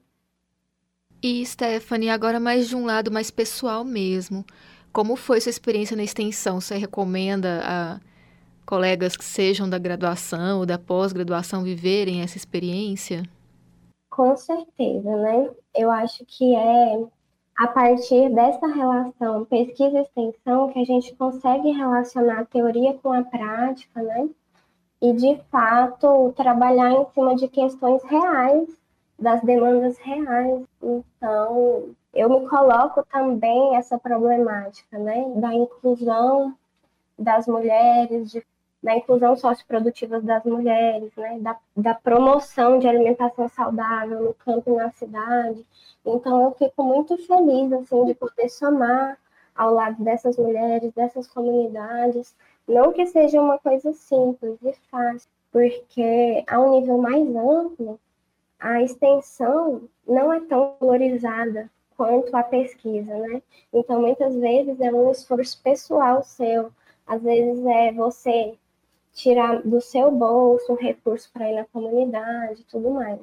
E 1.23 1.45
Stephanie, 1.45 2.09
agora 2.09 2.39
mais 2.39 2.67
de 2.67 2.75
um 2.75 2.85
lado 2.85 3.11
mais 3.11 3.29
pessoal 3.29 3.83
mesmo. 3.83 4.43
Como 4.91 5.15
foi 5.15 5.39
sua 5.39 5.51
experiência 5.51 5.95
na 5.95 6.03
extensão? 6.03 6.59
Você 6.59 6.77
recomenda 6.77 7.61
a 7.63 7.99
colegas 8.65 9.15
que 9.15 9.23
sejam 9.23 9.69
da 9.69 9.77
graduação 9.77 10.59
ou 10.59 10.65
da 10.65 10.79
pós-graduação 10.79 11.63
viverem 11.63 12.21
essa 12.21 12.37
experiência? 12.37 13.23
Com 14.09 14.35
certeza, 14.35 15.15
né? 15.17 15.49
Eu 15.75 15.91
acho 15.91 16.25
que 16.25 16.55
é 16.55 17.03
a 17.57 17.67
partir 17.67 18.29
dessa 18.29 18.67
relação 18.67 19.45
pesquisa 19.45 19.99
e 19.99 20.01
extensão 20.01 20.69
que 20.71 20.79
a 20.79 20.85
gente 20.85 21.15
consegue 21.15 21.71
relacionar 21.71 22.39
a 22.39 22.45
teoria 22.45 22.93
com 22.95 23.11
a 23.11 23.23
prática, 23.23 24.01
né? 24.01 24.29
E, 25.01 25.13
de 25.13 25.39
fato, 25.51 26.31
trabalhar 26.35 26.91
em 26.91 27.05
cima 27.13 27.35
de 27.35 27.47
questões 27.47 28.03
reais, 28.03 28.69
das 29.17 29.41
demandas 29.41 29.97
reais. 29.97 30.63
Então, 30.81 31.89
eu 32.13 32.29
me 32.29 32.47
coloco 32.47 33.03
também 33.11 33.75
essa 33.75 33.97
problemática, 33.97 34.97
né? 34.97 35.31
Da 35.35 35.53
inclusão 35.53 36.55
das 37.17 37.47
mulheres, 37.47 38.31
de, 38.31 38.43
da 38.81 38.95
inclusão 38.95 39.35
socioprodutiva 39.35 40.19
das 40.21 40.43
mulheres, 40.43 41.11
né? 41.15 41.39
Da, 41.39 41.57
da 41.77 41.93
promoção 41.93 42.79
de 42.79 42.87
alimentação 42.87 43.47
saudável 43.49 44.21
no 44.23 44.33
campo 44.33 44.71
e 44.71 44.75
na 44.75 44.91
cidade 44.91 45.65
então 46.05 46.43
eu 46.45 46.51
fico 46.53 46.83
muito 46.83 47.15
feliz 47.17 47.71
assim 47.73 48.05
de 48.05 48.15
poder 48.15 48.49
somar 48.49 49.17
ao 49.55 49.73
lado 49.73 50.03
dessas 50.03 50.37
mulheres, 50.37 50.93
dessas 50.93 51.27
comunidades, 51.27 52.35
não 52.67 52.91
que 52.91 53.05
seja 53.05 53.39
uma 53.41 53.59
coisa 53.59 53.93
simples 53.93 54.57
e 54.63 54.73
fácil, 54.89 55.29
porque 55.51 56.43
a 56.47 56.59
um 56.59 56.79
nível 56.79 56.97
mais 56.97 57.27
amplo, 57.35 57.99
a 58.59 58.81
extensão 58.81 59.83
não 60.07 60.33
é 60.33 60.39
tão 60.41 60.75
valorizada 60.79 61.69
quanto 61.97 62.35
a 62.35 62.43
pesquisa, 62.43 63.13
né? 63.17 63.41
Então, 63.73 64.01
muitas 64.01 64.35
vezes 64.35 64.79
é 64.79 64.91
um 64.91 65.11
esforço 65.11 65.61
pessoal 65.61 66.23
seu, 66.23 66.71
às 67.05 67.21
vezes 67.21 67.63
é 67.65 67.91
você 67.91 68.57
tirar 69.13 69.61
do 69.61 69.81
seu 69.81 70.11
bolso 70.11 70.73
um 70.73 70.75
recurso 70.75 71.29
para 71.31 71.49
ir 71.49 71.55
na 71.55 71.65
comunidade 71.65 72.61
e 72.61 72.65
tudo 72.65 72.91
mais. 72.91 73.19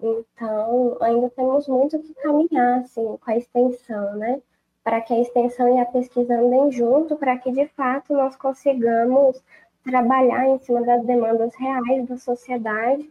Então, 0.00 0.96
ainda 1.00 1.28
temos 1.30 1.66
muito 1.66 1.98
que 1.98 2.14
caminhar 2.14 2.80
assim, 2.80 3.16
com 3.16 3.30
a 3.30 3.36
extensão, 3.36 4.16
né? 4.16 4.40
Para 4.84 5.00
que 5.00 5.12
a 5.12 5.20
extensão 5.20 5.76
e 5.76 5.80
a 5.80 5.86
pesquisa 5.86 6.38
andem 6.38 6.70
junto, 6.70 7.16
para 7.16 7.36
que 7.38 7.50
de 7.50 7.66
fato 7.68 8.12
nós 8.12 8.36
consigamos 8.36 9.42
trabalhar 9.82 10.48
em 10.48 10.58
cima 10.60 10.82
das 10.82 11.04
demandas 11.04 11.54
reais 11.56 12.06
da 12.06 12.16
sociedade 12.16 13.10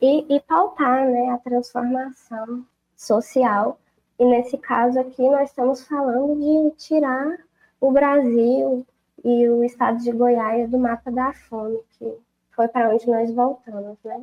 e, 0.00 0.36
e 0.36 0.40
pautar 0.40 1.06
né, 1.08 1.30
a 1.30 1.38
transformação 1.38 2.64
social. 2.96 3.78
E 4.18 4.24
nesse 4.24 4.58
caso 4.58 5.00
aqui, 5.00 5.22
nós 5.22 5.48
estamos 5.48 5.86
falando 5.86 6.38
de 6.38 6.76
tirar 6.76 7.38
o 7.80 7.90
Brasil 7.90 8.86
e 9.24 9.48
o 9.48 9.62
estado 9.64 9.98
de 10.02 10.12
Goiás 10.12 10.70
do 10.70 10.78
mapa 10.78 11.10
da 11.10 11.32
fome, 11.32 11.78
que 11.98 12.12
foi 12.54 12.68
para 12.68 12.94
onde 12.94 13.06
nós 13.06 13.32
voltamos, 13.32 13.96
né? 14.04 14.22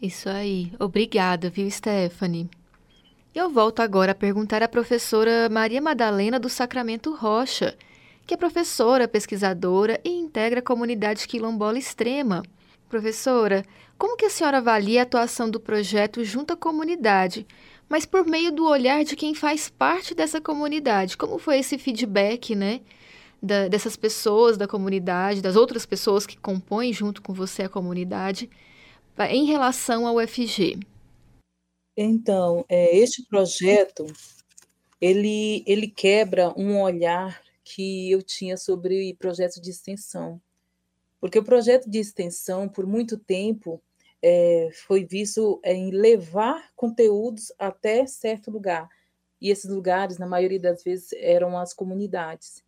Isso 0.00 0.28
aí. 0.28 0.72
Obrigada, 0.78 1.50
viu, 1.50 1.70
Stephanie? 1.70 2.48
Eu 3.34 3.50
volto 3.50 3.80
agora 3.80 4.12
a 4.12 4.14
perguntar 4.14 4.62
à 4.62 4.68
professora 4.68 5.48
Maria 5.48 5.80
Madalena 5.80 6.38
do 6.38 6.48
Sacramento 6.48 7.14
Rocha, 7.14 7.76
que 8.26 8.34
é 8.34 8.36
professora, 8.36 9.08
pesquisadora 9.08 10.00
e 10.04 10.10
integra 10.10 10.60
a 10.60 10.62
comunidade 10.62 11.26
quilombola 11.26 11.78
extrema. 11.78 12.42
Professora, 12.88 13.64
como 13.98 14.16
que 14.16 14.24
a 14.24 14.30
senhora 14.30 14.58
avalia 14.58 15.00
a 15.00 15.02
atuação 15.02 15.50
do 15.50 15.60
projeto 15.60 16.24
junto 16.24 16.52
à 16.52 16.56
comunidade, 16.56 17.46
mas 17.88 18.06
por 18.06 18.24
meio 18.26 18.52
do 18.52 18.66
olhar 18.66 19.02
de 19.04 19.16
quem 19.16 19.34
faz 19.34 19.68
parte 19.68 20.14
dessa 20.14 20.40
comunidade? 20.40 21.16
Como 21.16 21.38
foi 21.38 21.58
esse 21.58 21.78
feedback, 21.78 22.54
né, 22.54 22.80
da, 23.42 23.68
dessas 23.68 23.96
pessoas 23.96 24.56
da 24.56 24.66
comunidade, 24.66 25.40
das 25.40 25.56
outras 25.56 25.86
pessoas 25.86 26.26
que 26.26 26.36
compõem 26.36 26.92
junto 26.92 27.22
com 27.22 27.32
você 27.32 27.62
a 27.62 27.68
comunidade, 27.68 28.50
em 29.30 29.46
relação 29.46 30.06
ao 30.06 30.16
UFG? 30.16 30.78
Então, 31.96 32.64
é, 32.68 32.96
este 32.96 33.24
projeto, 33.26 34.06
ele, 35.00 35.64
ele 35.66 35.88
quebra 35.88 36.52
um 36.56 36.80
olhar 36.80 37.40
que 37.64 38.10
eu 38.10 38.22
tinha 38.22 38.56
sobre 38.56 39.14
projetos 39.18 39.60
de 39.60 39.70
extensão. 39.70 40.40
Porque 41.20 41.38
o 41.38 41.44
projeto 41.44 41.90
de 41.90 41.98
extensão, 41.98 42.68
por 42.68 42.86
muito 42.86 43.18
tempo, 43.18 43.82
é, 44.22 44.70
foi 44.86 45.04
visto 45.04 45.60
em 45.64 45.90
levar 45.90 46.70
conteúdos 46.76 47.52
até 47.58 48.06
certo 48.06 48.50
lugar. 48.50 48.88
E 49.40 49.50
esses 49.50 49.70
lugares, 49.70 50.18
na 50.18 50.26
maioria 50.26 50.60
das 50.60 50.82
vezes, 50.82 51.12
eram 51.14 51.58
as 51.58 51.74
comunidades. 51.74 52.62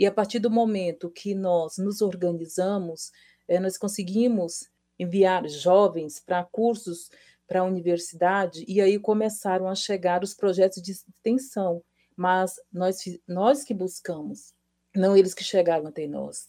E 0.00 0.06
a 0.06 0.10
partir 0.10 0.38
do 0.38 0.50
momento 0.50 1.10
que 1.10 1.34
nós 1.34 1.76
nos 1.76 2.00
organizamos, 2.00 3.12
é, 3.46 3.60
nós 3.60 3.76
conseguimos 3.76 4.66
enviar 4.98 5.46
jovens 5.46 6.18
para 6.18 6.42
cursos 6.42 7.10
para 7.46 7.60
a 7.60 7.64
universidade, 7.64 8.64
e 8.66 8.80
aí 8.80 8.98
começaram 8.98 9.68
a 9.68 9.74
chegar 9.74 10.24
os 10.24 10.32
projetos 10.32 10.80
de 10.80 10.92
extensão, 10.92 11.82
mas 12.16 12.54
nós, 12.72 12.96
nós 13.28 13.62
que 13.62 13.74
buscamos, 13.74 14.54
não 14.96 15.14
eles 15.14 15.34
que 15.34 15.44
chegaram 15.44 15.86
até 15.86 16.06
nós. 16.06 16.48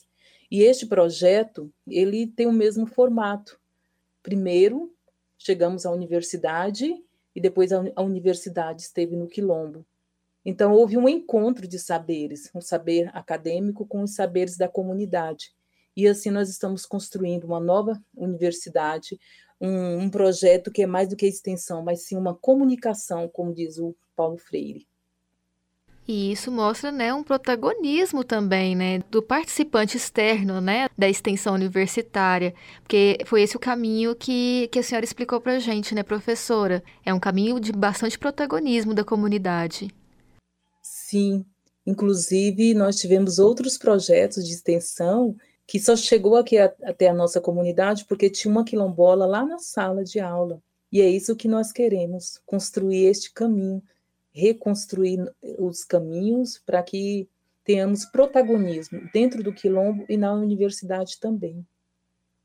E 0.50 0.62
este 0.62 0.86
projeto, 0.86 1.70
ele 1.86 2.28
tem 2.28 2.48
o 2.48 2.54
mesmo 2.54 2.86
formato. 2.86 3.60
Primeiro, 4.24 4.96
chegamos 5.38 5.86
à 5.86 5.92
universidade 5.92 7.04
e 7.36 7.42
depois 7.42 7.74
a, 7.74 7.84
a 7.98 8.02
universidade 8.02 8.84
esteve 8.84 9.18
no 9.18 9.28
Quilombo. 9.28 9.86
Então, 10.46 10.74
houve 10.74 10.98
um 10.98 11.08
encontro 11.08 11.68
de 11.68 11.78
saberes, 11.78 12.50
um 12.56 12.62
saber 12.62 13.10
acadêmico 13.14 13.86
com 13.86 14.02
os 14.02 14.16
saberes 14.16 14.58
da 14.58 14.68
comunidade. 14.68 15.54
E 15.96 16.08
assim 16.08 16.30
nós 16.32 16.50
estamos 16.50 16.86
construindo 16.86 17.44
uma 17.44 17.60
nova 17.60 18.02
universidade, 18.16 19.20
um, 19.60 20.04
um 20.04 20.10
projeto 20.10 20.72
que 20.72 20.82
é 20.82 20.88
mais 20.88 21.08
do 21.10 21.16
que 21.16 21.28
extensão, 21.28 21.84
mas 21.84 22.06
sim 22.06 22.18
uma 22.18 22.34
comunicação, 22.34 23.28
como 23.28 23.54
diz 23.54 23.78
o 23.78 23.96
Paulo 24.16 24.38
Freire. 24.38 24.88
E 26.08 26.32
isso 26.32 26.52
mostra, 26.52 26.92
né, 26.92 27.14
um 27.14 27.24
protagonismo 27.24 28.24
também, 28.24 28.76
né, 28.76 29.00
do 29.12 29.22
participante 29.22 29.96
externo, 29.98 30.60
né, 30.60 30.90
da 30.98 31.08
extensão 31.08 31.54
universitária, 31.54 32.56
porque 32.82 33.20
foi 33.26 33.44
esse 33.44 33.56
o 33.56 33.60
caminho 33.60 34.16
que, 34.16 34.68
que 34.72 34.80
a 34.80 34.84
senhora 34.84 35.06
explicou 35.06 35.40
para 35.40 35.60
gente, 35.60 35.94
né, 35.94 36.02
professora? 36.02 36.84
É 37.06 37.14
um 37.14 37.20
caminho 37.20 37.60
de 37.60 37.72
bastante 37.72 38.18
protagonismo 38.18 38.96
da 38.96 39.04
comunidade. 39.04 39.94
Sim, 41.12 41.46
inclusive 41.86 42.74
nós 42.74 42.96
tivemos 42.96 43.38
outros 43.38 43.78
projetos 43.78 44.48
de 44.48 44.54
extensão 44.54 45.36
que 45.68 45.78
só 45.78 45.94
chegou 45.94 46.38
aqui 46.38 46.58
a, 46.58 46.74
até 46.84 47.10
a 47.10 47.14
nossa 47.14 47.42
comunidade 47.42 48.06
porque 48.06 48.30
tinha 48.30 48.50
uma 48.50 48.64
quilombola 48.64 49.26
lá 49.26 49.46
na 49.46 49.60
sala 49.60 50.06
de 50.06 50.22
aula. 50.22 50.64
E 50.90 51.02
é 51.02 51.10
isso 51.10 51.36
que 51.36 51.50
nós 51.50 51.74
queremos, 51.74 52.40
construir 52.46 53.08
este 53.08 53.34
caminho, 53.34 53.84
reconstruir 54.32 55.30
os 55.60 55.84
caminhos 55.84 56.58
para 56.66 56.82
que 56.82 57.28
tenhamos 57.66 58.06
protagonismo 58.06 59.02
dentro 59.14 59.44
do 59.44 59.52
quilombo 59.52 60.06
e 60.08 60.16
na 60.16 60.34
universidade 60.34 61.20
também. 61.20 61.66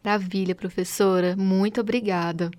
Maravilha, 0.02 0.56
professora. 0.56 1.36
Muito 1.36 1.80
obrigada. 1.80 2.50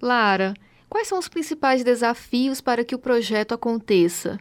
Lara, 0.00 0.54
quais 0.88 1.06
são 1.06 1.18
os 1.18 1.28
principais 1.28 1.84
desafios 1.84 2.62
para 2.62 2.82
que 2.82 2.94
o 2.94 2.98
projeto 2.98 3.52
aconteça? 3.52 4.40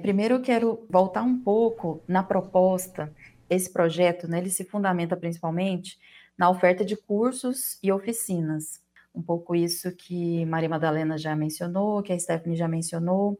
Primeiro, 0.00 0.36
eu 0.36 0.42
quero 0.42 0.86
voltar 0.88 1.22
um 1.22 1.38
pouco 1.38 2.02
na 2.08 2.22
proposta 2.22 3.12
esse 3.50 3.70
projeto, 3.70 4.28
né, 4.28 4.38
ele 4.38 4.48
se 4.48 4.64
fundamenta 4.64 5.16
principalmente 5.16 5.98
na 6.38 6.48
oferta 6.48 6.84
de 6.84 6.96
cursos 6.96 7.78
e 7.82 7.90
oficinas. 7.90 8.80
Um 9.14 9.20
pouco 9.20 9.54
isso 9.54 9.90
que 9.94 10.46
Maria 10.46 10.68
Madalena 10.68 11.18
já 11.18 11.34
mencionou, 11.34 12.02
que 12.02 12.12
a 12.12 12.18
Stephanie 12.18 12.56
já 12.56 12.68
mencionou, 12.68 13.38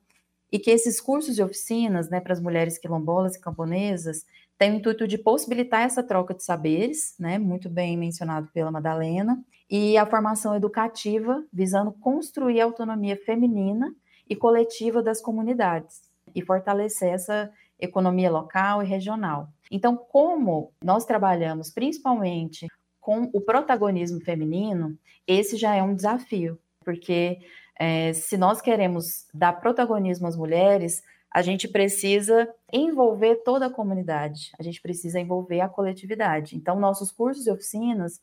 e 0.53 0.59
que 0.59 0.71
esses 0.71 1.01
cursos 1.01 1.39
e 1.39 1.43
oficinas, 1.43 2.11
né, 2.11 2.21
para 2.21 2.33
as 2.33 2.41
mulheres 2.41 2.77
quilombolas 2.77 3.37
e 3.37 3.41
camponesas, 3.41 4.27
têm 4.59 4.73
o 4.73 4.75
intuito 4.75 5.07
de 5.07 5.17
possibilitar 5.17 5.83
essa 5.83 6.03
troca 6.03 6.35
de 6.35 6.43
saberes, 6.43 7.15
né, 7.19 7.39
muito 7.39 7.71
bem 7.71 7.97
mencionado 7.97 8.49
pela 8.53 8.71
Madalena, 8.71 9.43
e 9.71 9.97
a 9.97 10.05
formação 10.05 10.55
educativa 10.57 11.43
visando 11.53 11.93
construir 11.93 12.61
a 12.61 12.65
autonomia 12.65 13.17
feminina 13.17 13.95
e 14.29 14.35
coletiva 14.35 15.01
das 15.01 15.23
comunidades 15.23 16.10
e 16.35 16.43
fortalecer 16.43 17.13
essa 17.13 17.51
economia 17.79 18.31
local 18.31 18.83
e 18.83 18.87
regional. 18.87 19.49
Então, 19.71 19.97
como 19.97 20.73
nós 20.83 21.05
trabalhamos 21.05 21.71
principalmente 21.71 22.67
com 23.01 23.31
o 23.33 23.41
protagonismo 23.41 24.21
feminino, 24.21 24.99
esse 25.27 25.57
já 25.57 25.75
é 25.75 25.83
um 25.83 25.95
desafio, 25.95 26.59
porque 26.85 27.39
é, 27.79 28.13
se 28.13 28.37
nós 28.37 28.61
queremos 28.61 29.27
dar 29.33 29.55
protagonismo 29.55 30.27
às 30.27 30.37
mulheres, 30.37 31.03
a 31.33 31.43
gente 31.43 31.69
precisa 31.69 32.49
envolver 32.73 33.37
toda 33.37 33.67
a 33.67 33.73
comunidade, 33.73 34.51
a 34.59 34.63
gente 34.63 34.83
precisa 34.83 35.21
envolver 35.21 35.61
a 35.61 35.69
coletividade. 35.69 36.57
Então, 36.57 36.79
nossos 36.79 37.13
cursos 37.13 37.47
e 37.47 37.51
oficinas, 37.51 38.21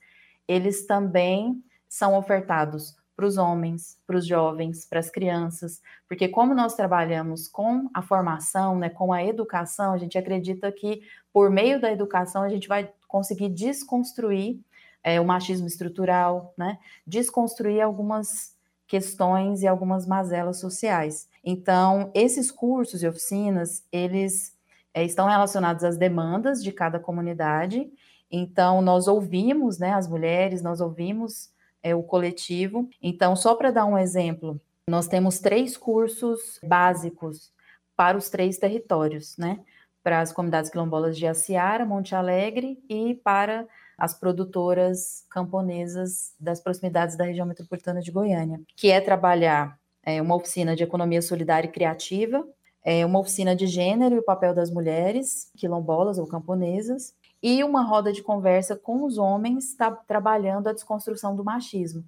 eles 0.47 0.85
também 0.85 1.63
são 1.87 2.17
ofertados 2.17 2.95
para 3.17 3.25
os 3.25 3.35
homens, 3.35 3.97
para 4.05 4.15
os 4.15 4.27
jovens, 4.27 4.85
para 4.85 4.99
as 4.99 5.09
crianças, 5.09 5.81
porque 6.07 6.27
como 6.27 6.53
nós 6.53 6.75
trabalhamos 6.75 7.47
com 7.47 7.89
a 7.91 8.03
formação, 8.03 8.77
né, 8.77 8.91
com 8.91 9.11
a 9.11 9.23
educação, 9.23 9.91
a 9.91 9.97
gente 9.97 10.19
acredita 10.19 10.71
que 10.71 11.01
por 11.33 11.49
meio 11.49 11.81
da 11.81 11.91
educação 11.91 12.43
a 12.43 12.49
gente 12.49 12.67
vai 12.67 12.91
conseguir 13.07 13.49
desconstruir 13.49 14.59
é, 15.03 15.19
o 15.19 15.25
machismo 15.25 15.65
estrutural, 15.65 16.53
né, 16.55 16.77
desconstruir 17.07 17.81
algumas 17.81 18.55
questões 18.85 19.63
e 19.63 19.67
algumas 19.67 20.05
mazelas 20.05 20.59
sociais. 20.59 21.27
Então, 21.43 22.11
esses 22.13 22.51
cursos 22.51 23.01
e 23.01 23.07
oficinas, 23.07 23.83
eles 23.91 24.55
é, 24.93 25.03
estão 25.03 25.27
relacionados 25.27 25.83
às 25.83 25.97
demandas 25.97 26.63
de 26.63 26.71
cada 26.71 26.99
comunidade. 26.99 27.91
Então, 28.29 28.79
nós 28.79 29.07
ouvimos, 29.07 29.79
né, 29.79 29.93
as 29.93 30.07
mulheres, 30.07 30.61
nós 30.61 30.79
ouvimos 30.79 31.49
é, 31.81 31.95
o 31.95 32.03
coletivo. 32.03 32.89
Então, 33.01 33.35
só 33.35 33.55
para 33.55 33.71
dar 33.71 33.85
um 33.85 33.97
exemplo, 33.97 34.59
nós 34.89 35.07
temos 35.07 35.39
três 35.39 35.75
cursos 35.75 36.59
básicos 36.63 37.51
para 37.95 38.17
os 38.17 38.29
três 38.29 38.57
territórios, 38.57 39.35
né? 39.37 39.59
Para 40.03 40.21
as 40.21 40.31
comunidades 40.31 40.69
quilombolas 40.69 41.17
de 41.17 41.27
Aciara, 41.27 41.85
Monte 41.85 42.15
Alegre 42.15 42.79
e 42.89 43.15
para 43.15 43.67
as 43.97 44.13
produtoras 44.13 45.25
camponesas 45.29 46.33
das 46.39 46.61
proximidades 46.61 47.17
da 47.17 47.25
região 47.25 47.47
metropolitana 47.47 47.99
de 47.99 48.11
Goiânia, 48.11 48.61
que 48.75 48.91
é 48.91 49.01
trabalhar 49.01 49.77
é, 50.03 50.21
uma 50.21 50.35
oficina 50.35 50.75
de 50.75 50.83
economia 50.83 51.21
solidária 51.21 51.67
e 51.67 51.71
criativa, 51.71 52.47
é, 52.85 53.05
uma 53.05 53.19
oficina 53.19 53.55
de 53.55 53.67
gênero 53.67 54.15
e 54.15 54.19
o 54.19 54.23
papel 54.23 54.53
das 54.53 54.69
mulheres 54.69 55.51
quilombolas 55.57 56.19
ou 56.19 56.27
camponesas, 56.27 57.13
e 57.41 57.63
uma 57.63 57.83
roda 57.83 58.11
de 58.11 58.23
conversa 58.23 58.75
com 58.75 59.03
os 59.03 59.17
homens 59.17 59.75
tá, 59.75 59.91
trabalhando 59.91 60.67
a 60.67 60.73
desconstrução 60.73 61.35
do 61.35 61.43
machismo. 61.43 62.03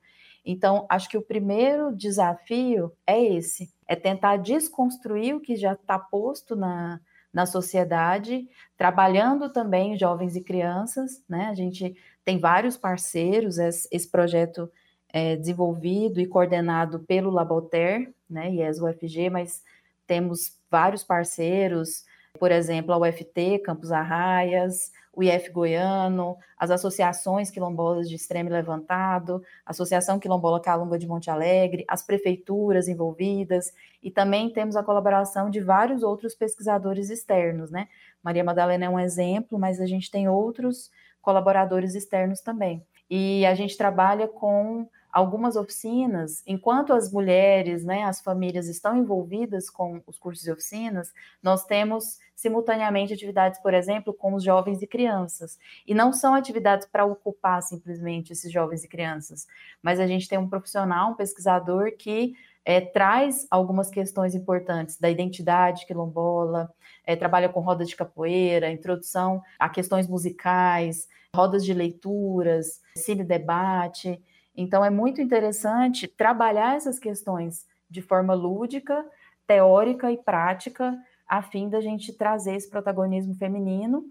Então, 0.45 0.85
acho 0.89 1.09
que 1.09 1.17
o 1.17 1.21
primeiro 1.21 1.95
desafio 1.95 2.91
é 3.05 3.23
esse: 3.23 3.71
é 3.87 3.95
tentar 3.95 4.37
desconstruir 4.37 5.35
o 5.35 5.41
que 5.41 5.55
já 5.55 5.73
está 5.73 5.99
posto 5.99 6.55
na, 6.55 6.99
na 7.31 7.45
sociedade, 7.45 8.47
trabalhando 8.77 9.49
também 9.49 9.97
jovens 9.97 10.35
e 10.35 10.41
crianças, 10.41 11.23
né? 11.27 11.47
A 11.49 11.53
gente 11.53 11.95
tem 12.25 12.39
vários 12.39 12.77
parceiros, 12.77 13.57
esse 13.57 14.09
projeto 14.09 14.71
é 15.11 15.35
desenvolvido 15.35 16.19
e 16.19 16.27
coordenado 16.27 16.99
pelo 16.99 17.31
Laboter, 17.31 18.13
né? 18.29 18.51
E 18.51 18.61
é 18.61 18.69
UFG, 18.69 19.29
mas 19.29 19.63
temos 20.07 20.57
vários 20.69 21.03
parceiros, 21.03 22.03
por 22.37 22.51
exemplo, 22.51 22.93
a 22.93 22.97
UFT, 22.97 23.59
Campos 23.59 23.91
Arraias, 23.91 24.91
o 25.13 25.23
IF 25.23 25.49
Goiano, 25.51 26.37
as 26.57 26.71
associações 26.71 27.49
quilombolas 27.49 28.07
de 28.07 28.15
Extremo 28.15 28.49
Levantado, 28.49 29.41
a 29.65 29.71
Associação 29.71 30.19
Quilombola 30.19 30.61
Calunga 30.61 30.97
de 30.97 31.07
Monte 31.07 31.29
Alegre, 31.29 31.83
as 31.87 32.03
prefeituras 32.03 32.87
envolvidas, 32.87 33.73
e 34.01 34.09
também 34.09 34.49
temos 34.49 34.75
a 34.75 34.83
colaboração 34.83 35.49
de 35.49 35.59
vários 35.59 36.03
outros 36.03 36.35
pesquisadores 36.35 37.09
externos, 37.09 37.71
né? 37.71 37.87
Maria 38.23 38.43
Madalena 38.43 38.85
é 38.85 38.89
um 38.89 38.99
exemplo, 38.99 39.59
mas 39.59 39.81
a 39.81 39.85
gente 39.85 40.09
tem 40.09 40.29
outros 40.29 40.89
colaboradores 41.21 41.95
externos 41.95 42.39
também. 42.39 42.85
E 43.09 43.45
a 43.45 43.55
gente 43.55 43.75
trabalha 43.75 44.27
com 44.27 44.87
algumas 45.11 45.55
oficinas, 45.55 46.43
enquanto 46.45 46.93
as 46.93 47.11
mulheres, 47.11 47.83
né, 47.83 48.03
as 48.03 48.21
famílias 48.21 48.67
estão 48.67 48.95
envolvidas 48.95 49.69
com 49.69 50.01
os 50.05 50.19
cursos 50.19 50.45
e 50.45 50.51
oficinas, 50.51 51.11
nós 51.41 51.65
temos 51.65 52.19
simultaneamente 52.35 53.13
atividades, 53.13 53.59
por 53.59 53.73
exemplo, 53.73 54.13
com 54.13 54.33
os 54.33 54.43
jovens 54.43 54.81
e 54.81 54.87
crianças. 54.87 55.57
E 55.85 55.93
não 55.93 56.13
são 56.13 56.33
atividades 56.33 56.87
para 56.87 57.05
ocupar 57.05 57.61
simplesmente 57.61 58.31
esses 58.31 58.51
jovens 58.51 58.83
e 58.83 58.87
crianças, 58.87 59.47
mas 59.81 59.99
a 59.99 60.07
gente 60.07 60.27
tem 60.27 60.37
um 60.37 60.47
profissional, 60.47 61.11
um 61.11 61.15
pesquisador 61.15 61.91
que 61.97 62.33
é, 62.63 62.79
traz 62.79 63.47
algumas 63.49 63.89
questões 63.89 64.35
importantes 64.35 64.97
da 64.99 65.09
identidade 65.09 65.85
quilombola, 65.85 66.71
é, 67.03 67.15
trabalha 67.15 67.49
com 67.49 67.61
rodas 67.61 67.89
de 67.89 67.95
capoeira, 67.95 68.71
introdução 68.71 69.41
a 69.57 69.67
questões 69.67 70.07
musicais, 70.07 71.07
rodas 71.35 71.65
de 71.65 71.73
leituras, 71.73 72.81
cine 72.95 73.23
debate. 73.23 74.21
Então, 74.61 74.83
é 74.83 74.89
muito 74.89 75.21
interessante 75.21 76.05
trabalhar 76.05 76.75
essas 76.75 76.99
questões 76.99 77.65
de 77.89 78.01
forma 78.01 78.33
lúdica, 78.33 79.05
teórica 79.47 80.11
e 80.11 80.17
prática, 80.17 80.97
a 81.25 81.41
fim 81.41 81.69
da 81.69 81.79
gente 81.79 82.11
trazer 82.11 82.55
esse 82.55 82.69
protagonismo 82.69 83.33
feminino. 83.35 84.03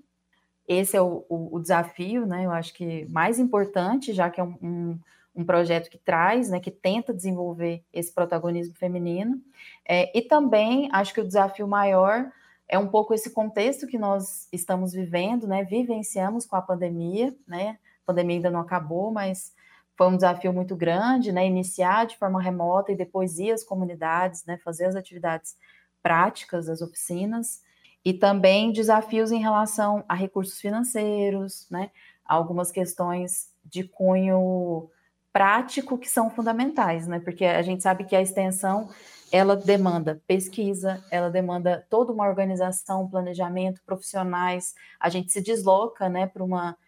Esse 0.66 0.96
é 0.96 1.02
o, 1.02 1.26
o, 1.28 1.56
o 1.56 1.60
desafio, 1.60 2.24
né? 2.24 2.46
Eu 2.46 2.50
acho 2.50 2.72
que 2.72 3.06
mais 3.10 3.38
importante, 3.38 4.14
já 4.14 4.30
que 4.30 4.40
é 4.40 4.44
um, 4.44 4.56
um, 4.62 4.98
um, 5.36 5.44
projeto 5.44 5.90
que 5.90 5.98
traz, 5.98 6.48
né, 6.48 6.58
que 6.60 6.70
tenta 6.70 7.12
desenvolver 7.12 7.84
esse 7.92 8.10
protagonismo 8.10 8.74
feminino. 8.74 9.42
É, 9.86 10.18
e 10.18 10.22
também 10.22 10.88
acho 10.94 11.12
que 11.12 11.20
o 11.20 11.26
desafio 11.26 11.68
maior 11.68 12.32
é 12.66 12.78
um 12.78 12.88
pouco 12.88 13.12
esse 13.12 13.34
contexto 13.34 13.86
que 13.86 13.98
nós 13.98 14.48
estamos 14.50 14.94
vivendo, 14.94 15.46
né? 15.46 15.62
Vivenciamos 15.62 16.46
com 16.46 16.56
a 16.56 16.62
pandemia, 16.62 17.36
né? 17.46 17.76
A 18.02 18.06
pandemia 18.06 18.36
ainda 18.36 18.50
não 18.50 18.60
acabou, 18.60 19.12
mas 19.12 19.52
foi 19.98 20.06
um 20.06 20.14
desafio 20.14 20.52
muito 20.52 20.76
grande, 20.76 21.32
né? 21.32 21.44
Iniciar 21.44 22.06
de 22.06 22.16
forma 22.16 22.40
remota 22.40 22.92
e 22.92 22.96
depois 22.96 23.40
ir 23.40 23.50
às 23.50 23.64
comunidades, 23.64 24.44
né? 24.46 24.56
Fazer 24.64 24.84
as 24.84 24.94
atividades 24.94 25.56
práticas, 26.00 26.68
as 26.68 26.80
oficinas, 26.80 27.60
e 28.04 28.14
também 28.14 28.70
desafios 28.70 29.32
em 29.32 29.40
relação 29.40 30.04
a 30.08 30.14
recursos 30.14 30.60
financeiros, 30.60 31.66
né? 31.68 31.90
Algumas 32.24 32.70
questões 32.70 33.52
de 33.64 33.82
cunho 33.82 34.88
prático 35.32 35.98
que 35.98 36.08
são 36.08 36.30
fundamentais, 36.30 37.08
né? 37.08 37.18
Porque 37.18 37.44
a 37.44 37.60
gente 37.62 37.82
sabe 37.82 38.04
que 38.04 38.14
a 38.14 38.22
extensão 38.22 38.88
ela 39.32 39.56
demanda 39.56 40.22
pesquisa, 40.28 41.04
ela 41.10 41.28
demanda 41.28 41.84
toda 41.90 42.12
uma 42.12 42.26
organização, 42.26 43.08
planejamento, 43.10 43.82
profissionais. 43.84 44.74
A 45.00 45.08
gente 45.08 45.32
se 45.32 45.42
desloca, 45.42 46.08
né, 46.08 46.28
para 46.28 46.44
uma 46.44 46.78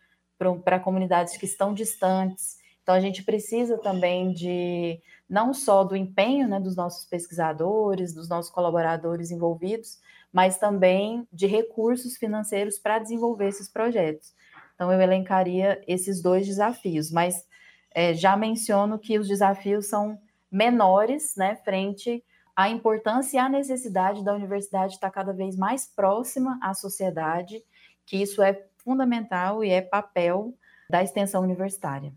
para 0.64 0.80
comunidades 0.80 1.36
que 1.36 1.44
estão 1.44 1.74
distantes. 1.74 2.59
Então 2.82 2.94
a 2.94 3.00
gente 3.00 3.22
precisa 3.22 3.78
também 3.78 4.32
de 4.32 5.00
não 5.28 5.54
só 5.54 5.84
do 5.84 5.94
empenho, 5.94 6.48
né, 6.48 6.58
dos 6.58 6.74
nossos 6.74 7.04
pesquisadores, 7.06 8.12
dos 8.12 8.28
nossos 8.28 8.50
colaboradores 8.50 9.30
envolvidos, 9.30 9.98
mas 10.32 10.58
também 10.58 11.26
de 11.32 11.46
recursos 11.46 12.16
financeiros 12.16 12.78
para 12.78 12.98
desenvolver 12.98 13.48
esses 13.48 13.68
projetos. 13.68 14.34
Então 14.74 14.92
eu 14.92 15.00
elencaria 15.00 15.80
esses 15.86 16.22
dois 16.22 16.46
desafios, 16.46 17.10
mas 17.10 17.46
é, 17.92 18.14
já 18.14 18.36
menciono 18.36 18.98
que 18.98 19.18
os 19.18 19.28
desafios 19.28 19.86
são 19.86 20.18
menores, 20.50 21.34
né, 21.36 21.56
frente 21.56 22.24
a 22.56 22.68
importância 22.68 23.36
e 23.36 23.40
a 23.40 23.48
necessidade 23.48 24.24
da 24.24 24.34
universidade 24.34 24.94
estar 24.94 25.10
cada 25.10 25.32
vez 25.32 25.56
mais 25.56 25.86
próxima 25.86 26.58
à 26.62 26.74
sociedade, 26.74 27.62
que 28.04 28.16
isso 28.16 28.42
é 28.42 28.66
fundamental 28.78 29.64
e 29.64 29.70
é 29.70 29.80
papel 29.80 30.54
da 30.90 31.02
extensão 31.02 31.42
universitária. 31.42 32.12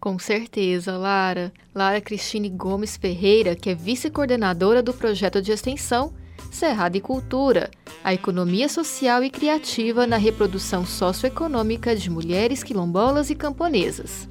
Com 0.00 0.18
certeza, 0.18 0.96
Lara. 0.96 1.52
Lara 1.74 2.00
Cristine 2.00 2.48
Gomes 2.48 2.96
Ferreira, 2.96 3.54
que 3.54 3.68
é 3.68 3.74
vice-coordenadora 3.74 4.82
do 4.82 4.94
projeto 4.94 5.42
de 5.42 5.52
extensão 5.52 6.14
Cerrado 6.50 6.96
e 6.96 7.00
Cultura, 7.02 7.70
a 8.02 8.14
economia 8.14 8.66
social 8.66 9.22
e 9.22 9.28
criativa 9.28 10.06
na 10.06 10.16
reprodução 10.16 10.86
socioeconômica 10.86 11.94
de 11.94 12.08
mulheres 12.08 12.62
quilombolas 12.62 13.28
e 13.28 13.34
camponesas. 13.34 14.26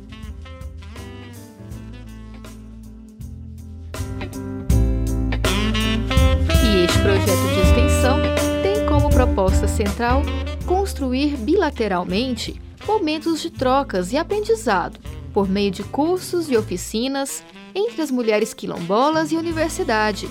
Este 6.84 7.00
projeto 7.04 7.48
de 7.54 7.60
extensão 7.62 8.20
tem 8.64 8.88
como 8.88 9.10
proposta 9.12 9.68
central 9.68 10.24
construir 10.66 11.38
bilateralmente 11.38 12.60
momentos 12.88 13.40
de 13.40 13.52
trocas 13.52 14.12
e 14.12 14.18
aprendizado 14.18 15.00
por 15.30 15.48
meio 15.48 15.72
de 15.72 15.84
cursos 15.84 16.50
e 16.50 16.58
oficinas 16.58 17.44
entre 17.74 18.02
as 18.02 18.12
mulheres 18.12 18.54
quilombolas 18.54 19.32
e 19.32 19.36
universidade. 19.36 20.30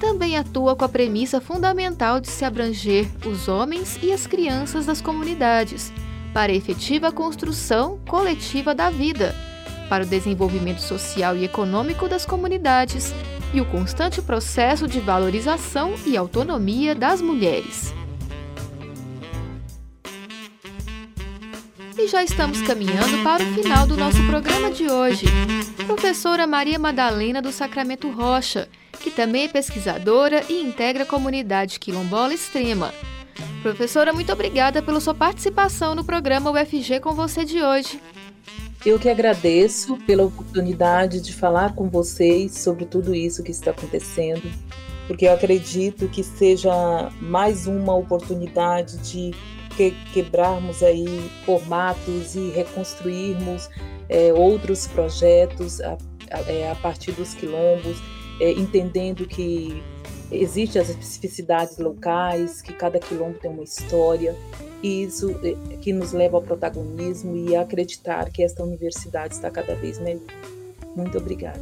Também 0.00 0.36
atua 0.36 0.76
com 0.76 0.84
a 0.84 0.88
premissa 0.88 1.40
fundamental 1.40 2.20
de 2.20 2.28
se 2.28 2.44
abranger 2.44 3.08
os 3.26 3.48
homens 3.48 3.98
e 4.02 4.12
as 4.12 4.26
crianças 4.26 4.86
das 4.86 5.00
comunidades 5.00 5.92
para 6.32 6.52
a 6.52 6.54
efetiva 6.54 7.10
construção 7.10 7.98
coletiva 8.06 8.74
da 8.74 8.90
vida, 8.90 9.34
para 9.88 10.04
o 10.04 10.06
desenvolvimento 10.06 10.80
social 10.80 11.36
e 11.36 11.44
econômico 11.44 12.08
das 12.08 12.24
comunidades 12.24 13.12
e 13.52 13.60
o 13.60 13.66
constante 13.66 14.20
processo 14.20 14.86
de 14.86 15.00
valorização 15.00 15.94
e 16.06 16.16
autonomia 16.16 16.94
das 16.94 17.20
mulheres. 17.20 17.97
E 21.98 22.06
já 22.06 22.22
estamos 22.22 22.62
caminhando 22.62 23.24
para 23.24 23.42
o 23.42 23.54
final 23.54 23.84
do 23.84 23.96
nosso 23.96 24.24
programa 24.24 24.70
de 24.70 24.88
hoje. 24.88 25.26
Professora 25.84 26.46
Maria 26.46 26.78
Madalena 26.78 27.42
do 27.42 27.50
Sacramento 27.50 28.08
Rocha, 28.08 28.68
que 29.00 29.10
também 29.10 29.46
é 29.46 29.48
pesquisadora 29.48 30.44
e 30.48 30.62
integra 30.62 31.02
a 31.02 31.06
comunidade 31.06 31.80
quilombola 31.80 32.32
extrema. 32.32 32.94
Professora, 33.62 34.12
muito 34.12 34.32
obrigada 34.32 34.80
pela 34.80 35.00
sua 35.00 35.12
participação 35.12 35.96
no 35.96 36.04
programa 36.04 36.52
UFG 36.52 37.00
com 37.00 37.14
você 37.14 37.44
de 37.44 37.60
hoje. 37.60 38.00
Eu 38.86 38.96
que 38.96 39.08
agradeço 39.08 39.96
pela 40.06 40.24
oportunidade 40.24 41.20
de 41.20 41.34
falar 41.34 41.74
com 41.74 41.88
vocês 41.88 42.58
sobre 42.58 42.84
tudo 42.84 43.12
isso 43.12 43.42
que 43.42 43.50
está 43.50 43.72
acontecendo, 43.72 44.48
porque 45.08 45.26
eu 45.26 45.32
acredito 45.32 46.06
que 46.06 46.22
seja 46.22 47.10
mais 47.20 47.66
uma 47.66 47.96
oportunidade 47.96 48.98
de 48.98 49.34
que, 49.78 49.92
quebrarmos 50.12 50.82
aí 50.82 51.30
formatos 51.46 52.34
e 52.34 52.50
reconstruirmos 52.50 53.70
é, 54.08 54.32
outros 54.32 54.88
projetos 54.88 55.80
a, 55.80 55.96
a, 56.32 56.40
é, 56.50 56.70
a, 56.70 56.74
partir 56.74 57.12
dos 57.12 57.32
quilombos, 57.34 57.96
é, 58.40 58.50
entendendo 58.50 59.24
que 59.24 59.80
existem 60.32 60.82
as 60.82 60.88
especificidades 60.88 61.78
locais, 61.78 62.60
que 62.60 62.72
cada 62.72 62.98
quilombo 62.98 63.38
tem 63.38 63.50
uma 63.50 63.62
história 63.62 64.34
e 64.82 65.04
isso 65.04 65.30
eh, 65.42 65.56
que 65.80 65.92
nos 65.92 66.12
leva 66.12 66.36
ao 66.36 66.42
protagonismo 66.42 67.34
e 67.36 67.56
a 67.56 67.62
acreditar 67.62 68.30
que 68.30 68.42
esta 68.42 68.62
universidade 68.62 69.34
está 69.34 69.50
cada 69.50 69.74
vez 69.74 69.98
melhor. 69.98 70.22
Muito 70.94 71.16
obrigada. 71.18 71.60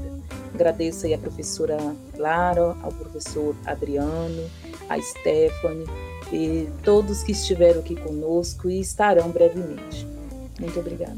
Agradeço 0.54 1.06
aí 1.06 1.14
a 1.14 1.18
professora 1.18 1.76
Lara, 2.16 2.76
ao 2.82 2.92
professor 2.92 3.54
Adriano, 3.64 4.50
a 4.88 5.00
Stephanie 5.00 5.86
e 6.32 6.68
todos 6.82 7.22
que 7.22 7.32
estiveram 7.32 7.80
aqui 7.80 7.94
conosco 7.96 8.68
e 8.68 8.80
estarão 8.80 9.30
brevemente. 9.30 10.06
Muito 10.58 10.80
obrigada. 10.80 11.16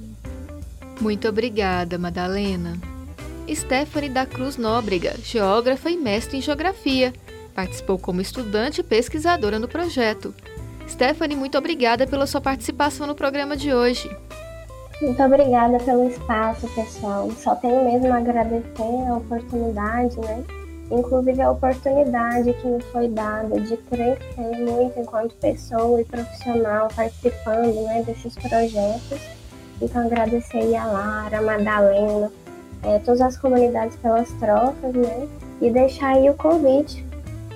Muito 1.01 1.29
obrigada, 1.29 1.97
Madalena. 1.99 2.77
Stephanie 3.49 4.11
da 4.11 4.27
Cruz 4.27 4.57
Nóbrega, 4.57 5.15
geógrafa 5.23 5.91
e 5.91 5.97
mestre 5.97 6.39
em 6.39 6.43
geografia, 6.43 7.13
participou 7.55 7.99
como 7.99 8.21
estudante 8.21 8.81
e 8.81 8.85
pesquisadora 8.85 9.59
no 9.59 9.69
projeto. 9.69 10.35
Stephanie, 10.89 11.37
muito 11.37 11.57
obrigada 11.57 12.07
pela 12.07 12.27
sua 12.27 12.41
participação 12.41 13.07
no 13.07 13.15
programa 13.15 13.57
de 13.57 13.73
hoje. 13.73 14.11
Muito 15.01 15.23
obrigada 15.23 15.79
pelo 15.79 16.09
espaço, 16.09 16.69
pessoal. 16.75 17.31
Só 17.33 17.55
tenho 17.55 17.85
mesmo 17.85 18.13
a 18.13 18.19
agradecer 18.19 19.09
a 19.09 19.17
oportunidade, 19.17 20.19
né? 20.19 20.45
Inclusive 20.91 21.43
a 21.43 21.51
oportunidade 21.51 22.53
que 22.55 22.67
me 22.67 22.81
foi 22.85 23.09
dada 23.09 23.61
de 23.61 23.77
crescer 23.77 24.57
muito 24.59 24.99
enquanto 24.99 25.35
pessoa 25.35 26.01
e 26.01 26.05
profissional 26.05 26.89
participando 26.95 27.75
né, 27.85 28.03
desses 28.07 28.35
projetos. 28.35 29.21
Então 29.81 30.07
agradecer 30.07 30.75
a 30.75 30.87
Lara, 30.87 31.39
a 31.39 31.43
Madalena, 31.43 32.33
é, 32.83 32.99
todas 33.01 33.21
as 33.21 33.37
comunidades 33.37 33.97
pelas 33.97 34.31
trocas, 34.35 34.95
né? 34.95 35.29
E 35.61 35.71
deixar 35.71 36.17
aí 36.17 36.31
o 36.31 36.35
convite 36.35 37.05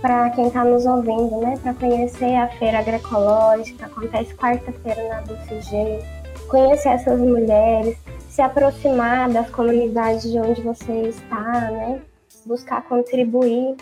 para 0.00 0.30
quem 0.30 0.48
está 0.48 0.64
nos 0.64 0.84
ouvindo, 0.84 1.38
né? 1.40 1.58
Para 1.62 1.74
conhecer 1.74 2.34
a 2.34 2.48
feira 2.48 2.80
agroecológica, 2.80 3.86
acontece 3.86 4.34
quarta-feira 4.34 5.08
na 5.08 5.22
BCG, 5.22 6.00
conhecer 6.48 6.90
essas 6.90 7.18
mulheres, 7.18 7.96
se 8.28 8.42
aproximar 8.42 9.30
das 9.30 9.48
comunidades 9.50 10.30
de 10.30 10.38
onde 10.38 10.60
você 10.60 11.08
está, 11.08 11.70
né? 11.70 12.00
Buscar 12.44 12.82
contribuir 12.82 13.76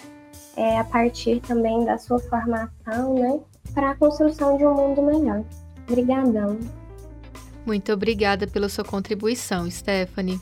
é, 0.56 0.78
a 0.78 0.84
partir 0.84 1.40
também 1.40 1.84
da 1.84 1.98
sua 1.98 2.18
formação, 2.18 3.14
né? 3.14 3.40
Para 3.74 3.90
a 3.90 3.94
construção 3.96 4.56
de 4.56 4.64
um 4.64 4.74
mundo 4.74 5.02
melhor. 5.02 5.44
Obrigadão. 5.88 6.58
Muito 7.64 7.92
obrigada 7.92 8.46
pela 8.46 8.68
sua 8.68 8.84
contribuição, 8.84 9.70
Stephanie. 9.70 10.40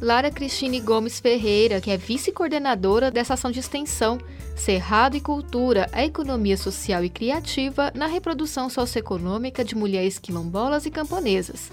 Lara 0.00 0.30
Cristine 0.30 0.80
Gomes 0.80 1.18
Ferreira, 1.18 1.80
que 1.80 1.90
é 1.90 1.96
vice-coordenadora 1.96 3.10
dessa 3.10 3.34
ação 3.34 3.50
de 3.50 3.58
extensão 3.58 4.18
Cerrado 4.54 5.16
e 5.16 5.20
Cultura, 5.20 5.88
a 5.92 6.04
economia 6.04 6.56
social 6.56 7.04
e 7.04 7.08
criativa 7.08 7.92
na 7.94 8.06
reprodução 8.06 8.68
socioeconômica 8.68 9.64
de 9.64 9.74
mulheres 9.74 10.18
quilombolas 10.18 10.86
e 10.86 10.90
camponesas. 10.90 11.70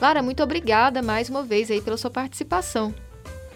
Lara, 0.00 0.22
muito 0.22 0.42
obrigada 0.42 1.00
mais 1.02 1.28
uma 1.28 1.42
vez 1.42 1.70
aí 1.70 1.80
pela 1.80 1.96
sua 1.96 2.10
participação. 2.10 2.94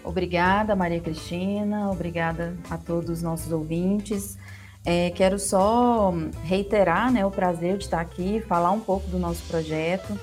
Obrigada, 0.07 0.73
Maria 0.73 1.01
Cristina, 1.01 1.91
obrigada 1.91 2.55
a 2.69 2.77
todos 2.77 3.09
os 3.09 3.21
nossos 3.21 3.51
ouvintes. 3.51 4.37
É, 4.85 5.09
quero 5.09 5.37
só 5.37 6.13
reiterar 6.45 7.11
né, 7.11 7.25
o 7.25 7.29
prazer 7.29 7.77
de 7.77 7.83
estar 7.83 7.99
aqui, 7.99 8.39
falar 8.47 8.71
um 8.71 8.79
pouco 8.79 9.05
do 9.09 9.19
nosso 9.19 9.43
projeto, 9.43 10.17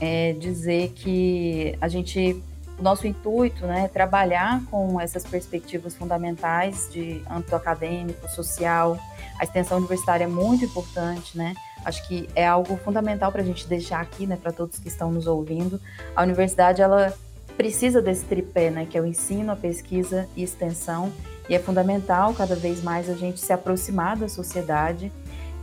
é, 0.00 0.34
dizer 0.34 0.92
que 0.94 1.76
a 1.80 1.88
gente 1.88 2.40
o 2.78 2.82
nosso 2.82 3.08
intuito 3.08 3.66
né, 3.66 3.84
é 3.84 3.88
trabalhar 3.88 4.62
com 4.70 5.00
essas 5.00 5.24
perspectivas 5.24 5.96
fundamentais 5.96 6.88
de 6.92 7.20
âmbito 7.28 7.56
acadêmico, 7.56 8.28
social. 8.28 8.96
A 9.38 9.42
extensão 9.42 9.78
universitária 9.78 10.24
é 10.24 10.28
muito 10.28 10.64
importante, 10.64 11.36
né? 11.36 11.54
Acho 11.84 12.06
que 12.06 12.28
é 12.34 12.46
algo 12.46 12.76
fundamental 12.76 13.30
para 13.30 13.42
a 13.42 13.44
gente 13.44 13.66
deixar 13.66 14.00
aqui, 14.00 14.26
né, 14.26 14.36
para 14.36 14.52
todos 14.52 14.78
que 14.78 14.88
estão 14.88 15.10
nos 15.10 15.26
ouvindo. 15.26 15.80
A 16.16 16.22
universidade, 16.22 16.82
ela 16.82 17.12
precisa 17.56 18.02
desse 18.02 18.24
tripé, 18.24 18.70
né, 18.70 18.86
que 18.86 18.96
é 18.96 19.00
o 19.00 19.06
ensino, 19.06 19.52
a 19.52 19.56
pesquisa 19.56 20.28
e 20.36 20.42
extensão. 20.42 21.12
E 21.48 21.54
é 21.54 21.58
fundamental 21.58 22.32
cada 22.34 22.54
vez 22.54 22.82
mais 22.82 23.08
a 23.08 23.14
gente 23.14 23.40
se 23.40 23.52
aproximar 23.52 24.16
da 24.16 24.28
sociedade 24.28 25.12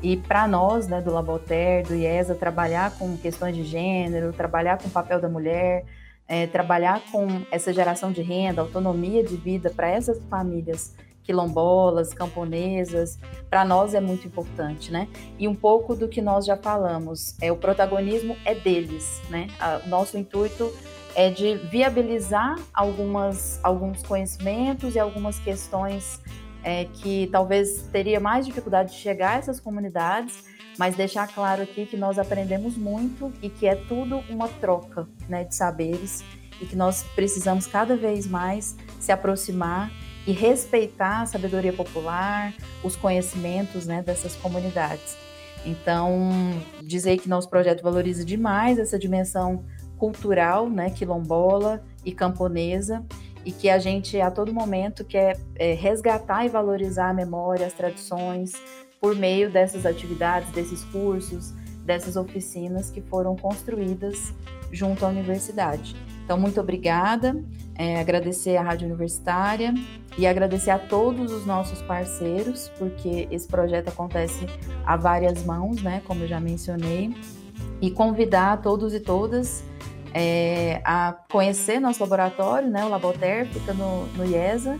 e 0.02 0.18
para 0.18 0.48
nós, 0.48 0.88
né, 0.88 1.00
do 1.00 1.12
Laboter, 1.12 1.86
do 1.86 1.94
IESA, 1.94 2.34
trabalhar 2.34 2.92
com 2.98 3.16
questões 3.18 3.56
de 3.56 3.64
gênero, 3.64 4.34
trabalhar 4.34 4.78
com 4.80 4.88
o 4.88 4.92
papel 4.92 5.20
da 5.20 5.30
mulher, 5.30 5.86
é, 6.28 6.48
trabalhar 6.48 7.02
com 7.12 7.28
essa 7.52 7.72
geração 7.72 8.12
de 8.12 8.22
renda, 8.22 8.62
autonomia 8.62 9.24
de 9.24 9.36
vida 9.36 9.70
para 9.70 9.90
essas 9.90 10.20
famílias 10.30 10.96
quilombolas, 11.24 12.14
camponesas, 12.14 13.20
para 13.48 13.64
nós 13.64 13.94
é 13.94 14.00
muito 14.00 14.28
importante, 14.28 14.92
né? 14.92 15.08
E 15.38 15.48
um 15.48 15.54
pouco 15.54 15.96
do 15.96 16.08
que 16.08 16.20
nós 16.20 16.46
já 16.46 16.58
falamos, 16.58 17.36
é 17.40 17.52
o 17.52 17.56
protagonismo 17.56 18.36
é 18.44 18.56
deles, 18.56 19.22
né? 19.30 19.48
O 19.86 19.90
nosso 19.90 20.18
intuito 20.18 20.74
é 21.16 21.30
de 21.30 21.56
viabilizar 21.56 22.56
algumas, 22.74 23.60
alguns 23.64 24.04
conhecimentos 24.04 24.96
e 24.96 25.00
algumas 25.00 25.40
questões 25.40 26.22
é, 26.64 26.86
que 26.86 27.28
talvez 27.32 27.84
teria 27.92 28.20
mais 28.20 28.46
dificuldade 28.46 28.92
de 28.92 28.98
chegar 28.98 29.36
a 29.36 29.38
essas 29.40 29.60
comunidades 29.60 30.52
mas 30.78 30.96
deixar 30.96 31.28
claro 31.28 31.62
aqui 31.62 31.86
que 31.86 31.98
nós 31.98 32.18
aprendemos 32.18 32.76
muito 32.78 33.32
e 33.42 33.50
que 33.50 33.68
é 33.68 33.76
tudo 33.76 34.24
uma 34.30 34.48
troca 34.48 35.08
né, 35.28 35.44
de 35.44 35.56
saberes 35.56 36.24
e 36.62 36.66
que 36.66 36.76
nós 36.76 37.04
precisamos 37.16 37.68
cada 37.68 37.96
vez 37.96 38.28
mais 38.28 38.76
se 39.00 39.12
aproximar 39.12 39.92
e 40.26 40.32
respeitar 40.32 41.22
a 41.22 41.26
sabedoria 41.26 41.74
popular, 41.74 42.54
os 42.84 42.96
conhecimentos 42.96 43.86
né, 43.86 44.04
dessas 44.04 44.36
comunidades. 44.36 45.18
Então, 45.66 46.32
dizer 46.82 47.18
que 47.18 47.30
nosso 47.30 47.50
projeto 47.50 47.82
valoriza 47.84 48.24
demais 48.24 48.80
essa 48.80 48.98
dimensão 48.98 49.64
cultural, 50.02 50.68
né, 50.68 50.90
quilombola 50.90 51.84
e 52.04 52.12
camponesa, 52.12 53.06
e 53.46 53.52
que 53.52 53.70
a 53.70 53.78
gente 53.78 54.20
a 54.20 54.32
todo 54.32 54.52
momento 54.52 55.06
quer 55.06 55.40
é, 55.56 55.74
resgatar 55.74 56.44
e 56.44 56.50
valorizar 56.50 57.10
a 57.10 57.14
memória, 57.14 57.68
as 57.68 57.74
tradições, 57.74 58.54
por 59.00 59.16
meio 59.16 59.52
dessas 59.52 59.86
atividades, 59.86 60.50
desses 60.54 60.84
cursos, 60.86 61.52
dessas 61.86 62.16
oficinas 62.16 62.90
que 62.90 63.00
foram 63.00 63.36
construídas 63.36 64.34
junto 64.72 65.06
à 65.06 65.10
universidade. 65.10 65.96
Então, 66.24 66.40
muito 66.40 66.60
obrigada, 66.60 67.40
é, 67.76 68.00
agradecer 68.00 68.58
à 68.58 68.64
Rádio 68.64 68.88
Universitária 68.88 69.72
e 70.18 70.26
agradecer 70.26 70.72
a 70.72 70.80
todos 70.80 71.32
os 71.32 71.46
nossos 71.46 71.80
parceiros, 71.84 72.72
porque 72.80 73.28
esse 73.30 73.48
projeto 73.48 73.90
acontece 73.90 74.48
a 74.84 74.98
várias 74.98 75.46
mãos, 75.46 75.84
né, 75.84 76.02
como 76.08 76.24
eu 76.24 76.28
já 76.28 76.40
mencionei, 76.40 77.14
e 77.80 77.92
convidar 77.92 78.62
todos 78.64 78.96
e 78.96 79.00
todas 79.00 79.64
é, 80.14 80.82
a 80.84 81.16
conhecer 81.30 81.80
nosso 81.80 82.02
laboratório, 82.02 82.70
né, 82.70 82.84
o 82.84 82.90
Laboter 82.90 83.46
fica 83.48 83.74
no, 83.74 84.06
no 84.08 84.26
IESA, 84.26 84.80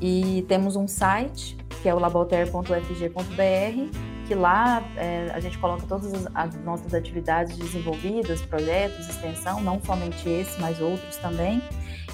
e 0.00 0.44
temos 0.48 0.74
um 0.74 0.88
site 0.88 1.56
que 1.80 1.88
é 1.88 1.94
o 1.94 1.98
laboter.fg.br, 1.98 3.98
que 4.26 4.34
lá 4.34 4.82
é, 4.96 5.30
a 5.32 5.40
gente 5.40 5.58
coloca 5.58 5.84
todas 5.86 6.12
as, 6.14 6.26
as, 6.34 6.64
nossas 6.64 6.94
atividades 6.94 7.56
desenvolvidas, 7.56 8.40
projetos, 8.42 9.08
extensão, 9.08 9.60
não 9.60 9.80
somente 9.82 10.28
esse, 10.28 10.60
mas 10.60 10.80
outros 10.80 11.16
também. 11.16 11.62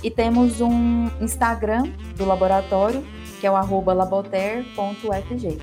E 0.03 0.11
temos 0.11 0.61
um 0.61 1.09
Instagram 1.21 1.85
do 2.17 2.25
laboratório, 2.25 3.05
que 3.41 3.47
é 3.47 3.51
o 3.51 3.57
arroba 3.57 3.93
laboter.fg. 3.93 5.59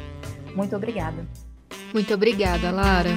Muito 0.55 0.75
obrigada. 0.75 1.25
Muito 1.93 2.13
obrigada, 2.13 2.71
Lara. 2.71 3.11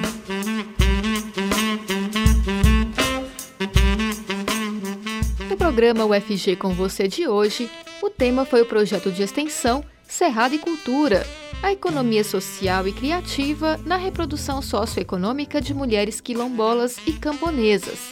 Programa 5.69 6.03
UFG 6.03 6.55
com 6.55 6.69
você 6.69 7.07
de 7.07 7.27
hoje, 7.27 7.69
o 8.01 8.09
tema 8.09 8.43
foi 8.43 8.59
o 8.63 8.65
projeto 8.65 9.11
de 9.11 9.21
extensão 9.21 9.83
Cerrado 10.01 10.55
e 10.55 10.57
Cultura, 10.57 11.23
a 11.61 11.71
economia 11.71 12.23
social 12.23 12.87
e 12.87 12.91
criativa 12.91 13.79
na 13.85 13.95
reprodução 13.95 14.63
socioeconômica 14.63 15.61
de 15.61 15.71
mulheres 15.75 16.19
quilombolas 16.19 16.97
e 17.05 17.13
camponesas. 17.13 18.09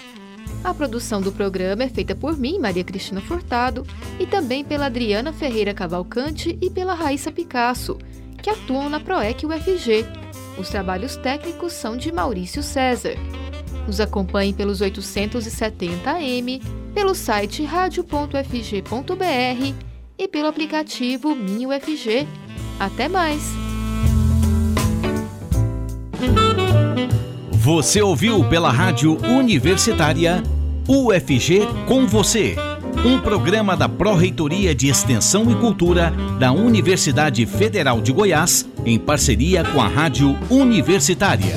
A 0.63 0.71
produção 0.71 1.19
do 1.19 1.31
programa 1.31 1.81
é 1.81 1.89
feita 1.89 2.13
por 2.13 2.37
mim, 2.37 2.59
Maria 2.59 2.83
Cristina 2.83 3.21
Furtado, 3.21 3.83
e 4.19 4.27
também 4.27 4.63
pela 4.63 4.85
Adriana 4.85 5.33
Ferreira 5.33 5.73
Cavalcante 5.73 6.55
e 6.61 6.69
pela 6.69 6.93
Raíssa 6.93 7.31
Picasso, 7.31 7.97
que 8.39 8.51
atuam 8.51 8.87
na 8.87 8.99
PROEC 8.99 9.47
UFG. 9.47 10.05
Os 10.59 10.69
trabalhos 10.69 11.15
técnicos 11.15 11.73
são 11.73 11.97
de 11.97 12.11
Maurício 12.11 12.61
César. 12.61 13.15
Nos 13.87 14.01
acompanhe 14.01 14.51
pelos 14.51 14.81
870 14.81 16.11
AM, 16.11 16.61
pelo 16.93 17.15
site 17.15 17.63
radio.fg.br 17.63 19.73
e 20.17 20.27
pelo 20.27 20.47
aplicativo 20.47 21.33
MinUFG. 21.33 22.27
Até 22.77 23.07
mais! 23.07 23.41
Você 27.51 28.01
ouviu 28.01 28.43
pela 28.49 28.71
Rádio 28.71 29.17
Universitária 29.25 30.43
UFG 30.87 31.67
com 31.85 32.07
você. 32.07 32.55
Um 33.05 33.19
programa 33.19 33.75
da 33.75 33.89
Pró-Reitoria 33.89 34.73
de 34.73 34.87
Extensão 34.87 35.51
e 35.51 35.55
Cultura 35.55 36.11
da 36.39 36.51
Universidade 36.51 37.45
Federal 37.45 38.01
de 38.01 38.11
Goiás, 38.11 38.67
em 38.85 38.97
parceria 38.97 39.63
com 39.65 39.81
a 39.81 39.87
Rádio 39.87 40.37
Universitária. 40.49 41.55